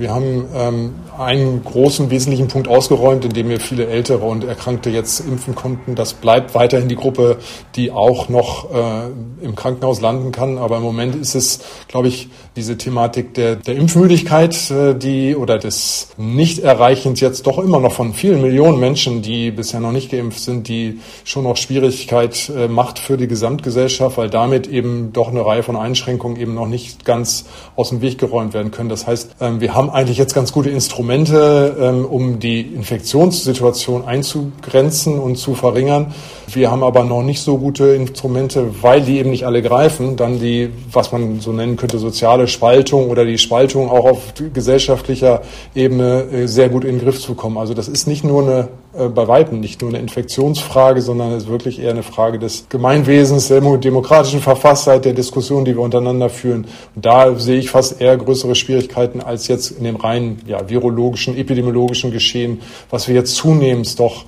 Wir 0.00 0.14
haben 0.14 0.46
ähm, 0.54 0.94
einen 1.18 1.62
großen 1.62 2.08
wesentlichen 2.10 2.48
Punkt 2.48 2.68
ausgeräumt, 2.68 3.26
indem 3.26 3.50
wir 3.50 3.60
viele 3.60 3.86
Ältere 3.86 4.24
und 4.24 4.44
Erkrankte 4.44 4.88
jetzt 4.88 5.20
impfen 5.20 5.54
konnten. 5.54 5.94
Das 5.94 6.14
bleibt 6.14 6.54
weiterhin 6.54 6.88
die 6.88 6.96
Gruppe, 6.96 7.36
die 7.76 7.90
auch 7.90 8.30
noch 8.30 8.72
äh, 8.72 9.44
im 9.44 9.54
Krankenhaus 9.54 10.00
landen 10.00 10.32
kann. 10.32 10.56
Aber 10.56 10.78
im 10.78 10.82
Moment 10.82 11.16
ist 11.16 11.34
es, 11.34 11.60
glaube 11.86 12.08
ich, 12.08 12.30
diese 12.56 12.78
Thematik 12.78 13.34
der, 13.34 13.56
der 13.56 13.76
Impfmüdigkeit, 13.76 14.70
äh, 14.70 14.94
die 14.94 15.36
oder 15.36 15.58
des 15.58 16.08
Nichterreichens 16.16 17.20
jetzt 17.20 17.46
doch 17.46 17.58
immer 17.58 17.78
noch 17.78 17.92
von 17.92 18.14
vielen 18.14 18.40
Millionen 18.40 18.80
Menschen, 18.80 19.20
die 19.20 19.50
bisher 19.50 19.80
noch 19.80 19.92
nicht 19.92 20.10
geimpft 20.10 20.40
sind, 20.40 20.66
die 20.68 21.00
schon 21.24 21.44
noch 21.44 21.58
Schwierigkeit 21.58 22.50
äh, 22.56 22.68
macht 22.68 22.98
für 22.98 23.18
die 23.18 23.28
Gesamtgesellschaft, 23.28 24.16
weil 24.16 24.30
damit 24.30 24.66
eben 24.66 25.12
doch 25.12 25.28
eine 25.28 25.44
Reihe 25.44 25.62
von 25.62 25.76
Einschränkungen 25.76 26.40
eben 26.40 26.54
noch 26.54 26.68
nicht 26.68 27.04
ganz 27.04 27.44
aus 27.76 27.90
dem 27.90 28.00
Weg 28.00 28.16
geräumt 28.16 28.54
werden 28.54 28.70
können. 28.70 28.88
Das 28.88 29.06
heißt, 29.06 29.36
äh, 29.40 29.60
wir 29.60 29.74
haben 29.74 29.79
eigentlich 29.88 30.18
jetzt 30.18 30.34
ganz 30.34 30.52
gute 30.52 30.68
Instrumente, 30.68 31.76
ähm, 31.80 32.04
um 32.04 32.38
die 32.38 32.60
Infektionssituation 32.60 34.04
einzugrenzen 34.04 35.18
und 35.18 35.36
zu 35.36 35.54
verringern. 35.54 36.12
Wir 36.52 36.70
haben 36.70 36.82
aber 36.82 37.04
noch 37.04 37.22
nicht 37.22 37.40
so 37.40 37.56
gute 37.56 37.94
Instrumente, 37.94 38.82
weil 38.82 39.02
die 39.02 39.18
eben 39.18 39.30
nicht 39.30 39.46
alle 39.46 39.62
greifen, 39.62 40.16
dann 40.16 40.40
die, 40.40 40.70
was 40.90 41.12
man 41.12 41.40
so 41.40 41.52
nennen 41.52 41.76
könnte, 41.76 41.98
soziale 41.98 42.48
Spaltung 42.48 43.08
oder 43.08 43.24
die 43.24 43.38
Spaltung 43.38 43.88
auch 43.88 44.04
auf 44.04 44.34
gesellschaftlicher 44.52 45.42
Ebene 45.74 46.24
äh, 46.32 46.46
sehr 46.46 46.68
gut 46.68 46.84
in 46.84 46.96
den 46.96 47.04
Griff 47.04 47.20
zu 47.20 47.34
kommen. 47.34 47.56
Also 47.56 47.72
das 47.72 47.88
ist 47.88 48.06
nicht 48.06 48.24
nur 48.24 48.42
eine, 48.42 48.68
bei 48.92 49.28
Weitem 49.28 49.60
nicht 49.60 49.80
nur 49.80 49.90
eine 49.90 50.00
Infektionsfrage, 50.00 51.00
sondern 51.00 51.32
es 51.32 51.44
ist 51.44 51.48
wirklich 51.48 51.78
eher 51.78 51.90
eine 51.90 52.02
Frage 52.02 52.38
des 52.38 52.68
Gemeinwesens, 52.68 53.48
der 53.48 53.60
demokratischen 53.60 54.40
Verfasstheit, 54.40 55.04
der 55.04 55.12
Diskussion, 55.12 55.64
die 55.64 55.76
wir 55.76 55.82
untereinander 55.82 56.28
führen. 56.28 56.66
Und 56.96 57.06
da 57.06 57.38
sehe 57.38 57.58
ich 57.58 57.70
fast 57.70 58.00
eher 58.00 58.16
größere 58.16 58.54
Schwierigkeiten 58.54 59.20
als 59.20 59.46
jetzt 59.46 59.70
in 59.70 59.84
dem 59.84 59.96
rein 59.96 60.40
ja, 60.46 60.68
virologischen, 60.68 61.36
epidemiologischen 61.36 62.10
Geschehen, 62.10 62.62
was 62.90 63.06
wir 63.06 63.14
jetzt 63.14 63.36
zunehmend 63.36 63.98
doch 64.00 64.24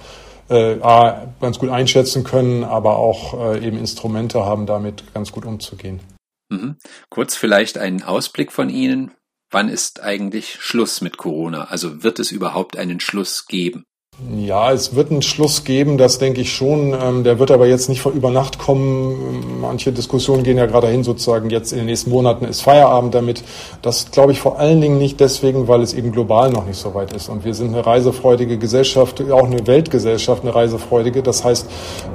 äh, 0.48 0.76
ganz 1.40 1.58
gut 1.58 1.70
einschätzen 1.70 2.24
können, 2.24 2.62
aber 2.62 2.98
auch 2.98 3.54
äh, 3.54 3.66
eben 3.66 3.78
Instrumente 3.78 4.44
haben, 4.44 4.66
damit 4.66 5.12
ganz 5.14 5.32
gut 5.32 5.44
umzugehen. 5.44 6.00
Mhm. 6.50 6.76
Kurz 7.08 7.34
vielleicht 7.34 7.78
einen 7.78 8.02
Ausblick 8.02 8.52
von 8.52 8.68
Ihnen. 8.68 9.12
Wann 9.50 9.68
ist 9.68 10.02
eigentlich 10.02 10.56
Schluss 10.60 11.00
mit 11.00 11.16
Corona? 11.16 11.64
Also 11.64 12.02
wird 12.02 12.18
es 12.18 12.30
überhaupt 12.30 12.76
einen 12.76 13.00
Schluss 13.00 13.46
geben? 13.46 13.84
Ja, 14.30 14.70
es 14.72 14.94
wird 14.94 15.10
einen 15.10 15.22
Schluss 15.22 15.64
geben, 15.64 15.96
das 15.96 16.18
denke 16.18 16.42
ich 16.42 16.52
schon. 16.52 16.94
Ähm, 17.00 17.24
der 17.24 17.38
wird 17.38 17.50
aber 17.50 17.66
jetzt 17.66 17.88
nicht 17.88 18.02
von 18.02 18.12
über 18.12 18.30
Nacht 18.30 18.58
kommen. 18.58 19.60
Manche 19.60 19.90
Diskussionen 19.90 20.42
gehen 20.42 20.58
ja 20.58 20.66
gerade 20.66 20.86
dahin, 20.86 21.02
sozusagen 21.02 21.48
jetzt 21.48 21.72
in 21.72 21.78
den 21.78 21.86
nächsten 21.86 22.10
Monaten 22.10 22.44
ist 22.44 22.60
Feierabend 22.60 23.14
damit. 23.14 23.42
Das 23.80 24.10
glaube 24.10 24.32
ich 24.32 24.40
vor 24.40 24.58
allen 24.58 24.80
Dingen 24.80 24.98
nicht 24.98 25.18
deswegen, 25.18 25.66
weil 25.66 25.80
es 25.80 25.94
eben 25.94 26.12
global 26.12 26.50
noch 26.50 26.66
nicht 26.66 26.76
so 26.76 26.94
weit 26.94 27.12
ist. 27.14 27.30
Und 27.30 27.44
wir 27.44 27.54
sind 27.54 27.74
eine 27.74 27.84
reisefreudige 27.84 28.58
Gesellschaft, 28.58 29.22
auch 29.30 29.46
eine 29.46 29.66
Weltgesellschaft, 29.66 30.42
eine 30.42 30.54
reisefreudige. 30.54 31.22
Das 31.22 31.42
heißt, 31.42 31.66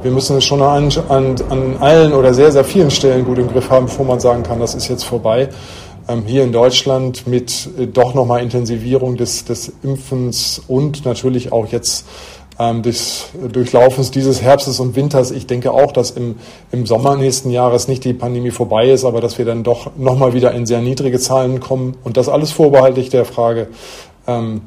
wir 0.04 0.12
müssen 0.12 0.38
es 0.38 0.46
schon 0.46 0.62
an, 0.62 0.92
an, 1.10 1.36
an 1.50 1.78
allen 1.80 2.14
oder 2.14 2.34
sehr, 2.34 2.52
sehr 2.52 2.64
vielen 2.64 2.92
Stellen 2.92 3.26
gut 3.26 3.40
im 3.40 3.48
Griff 3.48 3.70
haben, 3.70 3.88
bevor 3.88 4.06
man 4.06 4.20
sagen 4.20 4.44
kann, 4.44 4.60
das 4.60 4.76
ist 4.76 4.88
jetzt 4.88 5.04
vorbei. 5.04 5.50
Ähm, 6.10 6.24
hier 6.26 6.43
in 6.43 6.52
Deutschland 6.52 7.28
mit 7.28 7.70
äh, 7.78 7.88
doch 7.88 8.13
nochmal 8.13 8.41
Intensivierung 8.41 9.17
des, 9.17 9.46
des 9.46 9.74
Impfens 9.84 10.62
und 10.67 11.06
natürlich 11.06 11.52
auch 11.52 11.67
jetzt 11.67 12.06
ähm, 12.60 12.82
des 12.82 13.30
Durchlaufens 13.52 14.12
dieses 14.12 14.41
Herbstes 14.41 14.80
und 14.80 14.96
Winters. 14.96 15.32
Ich 15.32 15.48
denke 15.48 15.72
auch, 15.72 15.91
dass 15.91 16.12
im, 16.12 16.36
im 16.72 16.86
Sommer 16.86 17.15
nächsten 17.15 17.52
Jahres 17.52 17.88
nicht 17.88 18.04
die 18.04 18.13
Pandemie 18.13 18.52
vorbei 18.52 18.89
ist, 18.89 19.06
aber 19.06 19.22
dass 19.22 19.38
wir 19.38 19.46
dann 19.46 19.63
doch 19.63 19.91
nochmal 19.98 20.34
wieder 20.34 20.54
in 20.54 20.65
sehr 20.65 20.82
niedrige 20.82 21.20
Zahlen 21.20 21.60
kommen 21.60 21.96
und 22.04 22.17
das 22.17 22.30
alles 22.30 22.52
vorbehaltlich 22.52 23.10
der 23.10 23.26
Frage, 23.26 23.67
ähm, 24.28 24.62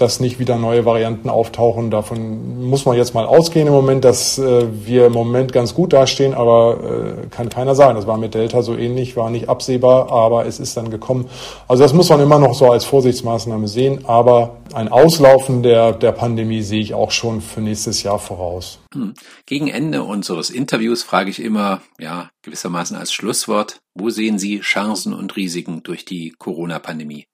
dass 0.00 0.20
nicht 0.20 0.38
wieder 0.38 0.56
neue 0.56 0.84
Varianten 0.84 1.28
auftauchen. 1.28 1.90
Davon 1.90 2.68
muss 2.68 2.86
man 2.86 2.96
jetzt 2.96 3.14
mal 3.14 3.26
ausgehen 3.26 3.66
im 3.66 3.72
Moment, 3.72 4.04
dass 4.04 4.38
äh, 4.38 4.66
wir 4.84 5.06
im 5.06 5.12
Moment 5.12 5.52
ganz 5.52 5.74
gut 5.74 5.92
dastehen, 5.92 6.34
aber 6.34 6.78
äh, 7.24 7.26
kann 7.28 7.48
keiner 7.48 7.74
sagen. 7.74 7.96
Das 7.96 8.06
war 8.06 8.18
mit 8.18 8.34
Delta 8.34 8.62
so 8.62 8.76
ähnlich, 8.76 9.16
war 9.16 9.30
nicht 9.30 9.48
absehbar, 9.48 10.10
aber 10.10 10.46
es 10.46 10.60
ist 10.60 10.76
dann 10.76 10.90
gekommen. 10.90 11.28
Also 11.68 11.82
das 11.82 11.92
muss 11.92 12.08
man 12.08 12.20
immer 12.20 12.38
noch 12.38 12.54
so 12.54 12.70
als 12.70 12.84
Vorsichtsmaßnahme 12.84 13.68
sehen, 13.68 14.04
aber 14.06 14.56
ein 14.72 14.88
Auslaufen 14.88 15.62
der, 15.62 15.92
der 15.92 16.12
Pandemie 16.12 16.62
sehe 16.62 16.80
ich 16.80 16.94
auch 16.94 17.10
schon 17.10 17.40
für 17.40 17.60
nächstes 17.60 18.02
Jahr 18.02 18.18
voraus. 18.18 18.78
Hm. 18.92 19.14
Gegen 19.46 19.68
Ende 19.68 20.02
unseres 20.02 20.50
Interviews 20.50 21.04
frage 21.04 21.30
ich 21.30 21.40
immer, 21.40 21.80
ja, 22.00 22.30
gewissermaßen 22.42 22.96
als 22.96 23.12
Schlusswort, 23.12 23.80
wo 23.94 24.10
sehen 24.10 24.38
Sie 24.38 24.60
Chancen 24.60 25.14
und 25.14 25.36
Risiken 25.36 25.82
durch 25.82 26.04
die 26.04 26.34
Corona-Pandemie? 26.38 27.26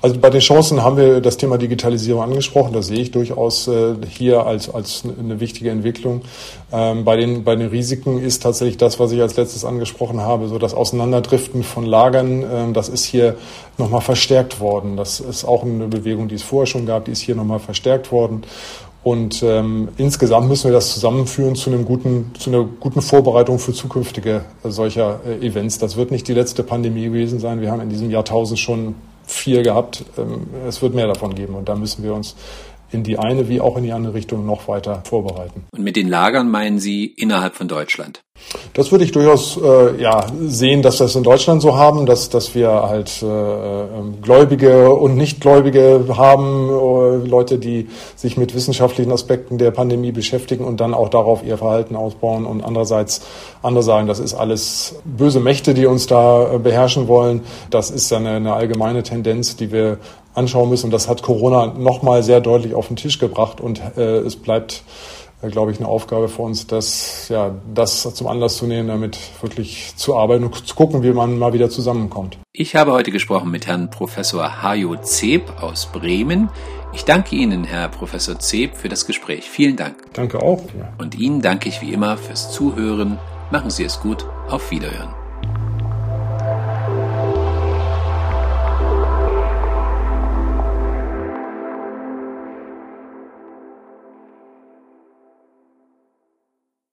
Also 0.00 0.18
bei 0.18 0.30
den 0.30 0.40
Chancen 0.40 0.82
haben 0.82 0.96
wir 0.96 1.20
das 1.20 1.36
Thema 1.36 1.58
Digitalisierung 1.58 2.22
angesprochen. 2.22 2.72
Das 2.72 2.86
sehe 2.86 3.00
ich 3.00 3.10
durchaus 3.10 3.66
äh, 3.66 3.96
hier 4.08 4.46
als, 4.46 4.68
als 4.68 5.04
eine 5.04 5.40
wichtige 5.40 5.70
Entwicklung. 5.70 6.22
Ähm, 6.70 7.04
bei, 7.04 7.16
den, 7.16 7.42
bei 7.44 7.56
den 7.56 7.68
Risiken 7.68 8.22
ist 8.22 8.42
tatsächlich 8.42 8.76
das, 8.76 9.00
was 9.00 9.10
ich 9.12 9.20
als 9.20 9.36
letztes 9.36 9.64
angesprochen 9.64 10.20
habe, 10.20 10.48
so 10.48 10.58
das 10.58 10.74
Auseinanderdriften 10.74 11.64
von 11.64 11.84
Lagern. 11.84 12.44
Ähm, 12.48 12.74
das 12.74 12.88
ist 12.88 13.04
hier 13.04 13.36
nochmal 13.78 14.02
verstärkt 14.02 14.60
worden. 14.60 14.96
Das 14.96 15.18
ist 15.18 15.44
auch 15.44 15.64
eine 15.64 15.88
Bewegung, 15.88 16.28
die 16.28 16.36
es 16.36 16.42
vorher 16.42 16.66
schon 16.66 16.86
gab, 16.86 17.06
die 17.06 17.12
ist 17.12 17.20
hier 17.20 17.34
nochmal 17.34 17.60
verstärkt 17.60 18.12
worden. 18.12 18.42
Und 19.04 19.42
ähm, 19.42 19.88
insgesamt 19.96 20.48
müssen 20.48 20.70
wir 20.70 20.72
das 20.72 20.94
zusammenführen 20.94 21.56
zu 21.56 21.70
einem 21.70 21.84
guten, 21.84 22.30
zu 22.38 22.50
einer 22.50 22.64
guten 22.64 23.02
Vorbereitung 23.02 23.58
für 23.58 23.72
zukünftige 23.72 24.44
äh, 24.62 24.70
solcher 24.70 25.20
äh, 25.26 25.44
Events. 25.44 25.78
Das 25.78 25.96
wird 25.96 26.12
nicht 26.12 26.28
die 26.28 26.34
letzte 26.34 26.62
Pandemie 26.62 27.06
gewesen 27.06 27.40
sein. 27.40 27.60
Wir 27.60 27.72
haben 27.72 27.80
in 27.80 27.88
diesem 27.88 28.10
Jahrtausend 28.10 28.60
schon 28.60 28.94
vier 29.26 29.62
gehabt. 29.62 30.04
Ähm, 30.16 30.46
es 30.68 30.82
wird 30.82 30.94
mehr 30.94 31.08
davon 31.08 31.34
geben 31.34 31.54
und 31.54 31.68
da 31.68 31.74
müssen 31.74 32.04
wir 32.04 32.14
uns 32.14 32.36
in 32.92 33.02
die 33.02 33.18
eine 33.18 33.48
wie 33.48 33.60
auch 33.60 33.76
in 33.76 33.84
die 33.84 33.92
andere 33.92 34.14
Richtung 34.14 34.46
noch 34.46 34.68
weiter 34.68 35.02
vorbereiten. 35.04 35.64
Und 35.72 35.82
mit 35.82 35.96
den 35.96 36.08
Lagern 36.08 36.50
meinen 36.50 36.78
Sie 36.78 37.06
innerhalb 37.06 37.54
von 37.54 37.68
Deutschland? 37.68 38.22
Das 38.74 38.90
würde 38.90 39.04
ich 39.04 39.12
durchaus 39.12 39.56
äh, 39.56 40.00
ja, 40.00 40.26
sehen, 40.46 40.82
dass 40.82 40.98
wir 40.98 41.06
es 41.06 41.14
in 41.14 41.22
Deutschland 41.22 41.62
so 41.62 41.76
haben, 41.76 42.06
dass, 42.06 42.30
dass 42.30 42.54
wir 42.54 42.70
halt 42.70 43.22
äh, 43.22 43.26
ähm, 43.26 44.20
Gläubige 44.22 44.90
und 44.90 45.16
Nichtgläubige 45.16 46.04
haben, 46.16 46.68
äh, 46.68 47.28
Leute, 47.28 47.58
die 47.58 47.88
sich 48.16 48.36
mit 48.36 48.54
wissenschaftlichen 48.54 49.12
Aspekten 49.12 49.58
der 49.58 49.70
Pandemie 49.70 50.12
beschäftigen 50.12 50.64
und 50.64 50.80
dann 50.80 50.94
auch 50.94 51.10
darauf 51.10 51.44
ihr 51.44 51.58
Verhalten 51.58 51.94
ausbauen 51.94 52.46
und 52.46 52.62
andererseits 52.62 53.22
andere 53.62 53.82
sagen, 53.82 54.06
das 54.08 54.18
ist 54.18 54.34
alles 54.34 54.96
böse 55.04 55.40
Mächte, 55.40 55.74
die 55.74 55.86
uns 55.86 56.06
da 56.06 56.54
äh, 56.54 56.58
beherrschen 56.58 57.08
wollen. 57.08 57.42
Das 57.70 57.90
ist 57.90 58.12
eine, 58.12 58.30
eine 58.30 58.54
allgemeine 58.54 59.02
Tendenz, 59.02 59.56
die 59.56 59.70
wir 59.70 59.98
anschauen 60.34 60.68
müssen. 60.68 60.86
Und 60.86 60.92
das 60.92 61.08
hat 61.08 61.22
Corona 61.22 61.66
nochmal 61.66 62.22
sehr 62.22 62.40
deutlich 62.40 62.74
auf 62.74 62.88
den 62.88 62.96
Tisch 62.96 63.18
gebracht 63.18 63.60
und 63.60 63.80
äh, 63.96 64.18
es 64.18 64.36
bleibt 64.36 64.82
äh, 65.42 65.48
glaube 65.48 65.72
ich, 65.72 65.78
eine 65.78 65.88
Aufgabe 65.88 66.28
für 66.28 66.42
uns, 66.42 66.66
das, 66.66 67.28
ja, 67.28 67.54
das 67.74 68.02
zum 68.14 68.26
Anlass 68.28 68.56
zu 68.56 68.66
nehmen, 68.66 68.88
damit 68.88 69.18
wirklich 69.40 69.94
zu 69.96 70.16
arbeiten 70.16 70.44
und 70.44 70.66
zu 70.66 70.74
gucken, 70.74 71.02
wie 71.02 71.12
man 71.12 71.38
mal 71.38 71.52
wieder 71.52 71.68
zusammenkommt. 71.68 72.38
Ich 72.52 72.76
habe 72.76 72.92
heute 72.92 73.10
gesprochen 73.10 73.50
mit 73.50 73.66
Herrn 73.66 73.90
Professor 73.90 74.62
Hajo 74.62 74.96
Zeb 74.96 75.62
aus 75.62 75.90
Bremen. 75.92 76.48
Ich 76.94 77.04
danke 77.04 77.34
Ihnen, 77.34 77.64
Herr 77.64 77.88
Professor 77.88 78.38
Zeb, 78.38 78.76
für 78.76 78.88
das 78.88 79.06
Gespräch. 79.06 79.48
Vielen 79.50 79.76
Dank. 79.76 79.96
Danke 80.12 80.42
auch. 80.42 80.62
Und 80.98 81.18
Ihnen 81.18 81.40
danke 81.40 81.68
ich 81.68 81.80
wie 81.80 81.92
immer 81.92 82.16
fürs 82.16 82.52
Zuhören. 82.52 83.18
Machen 83.50 83.70
Sie 83.70 83.84
es 83.84 84.00
gut. 84.00 84.26
Auf 84.48 84.70
Wiederhören. 84.70 85.21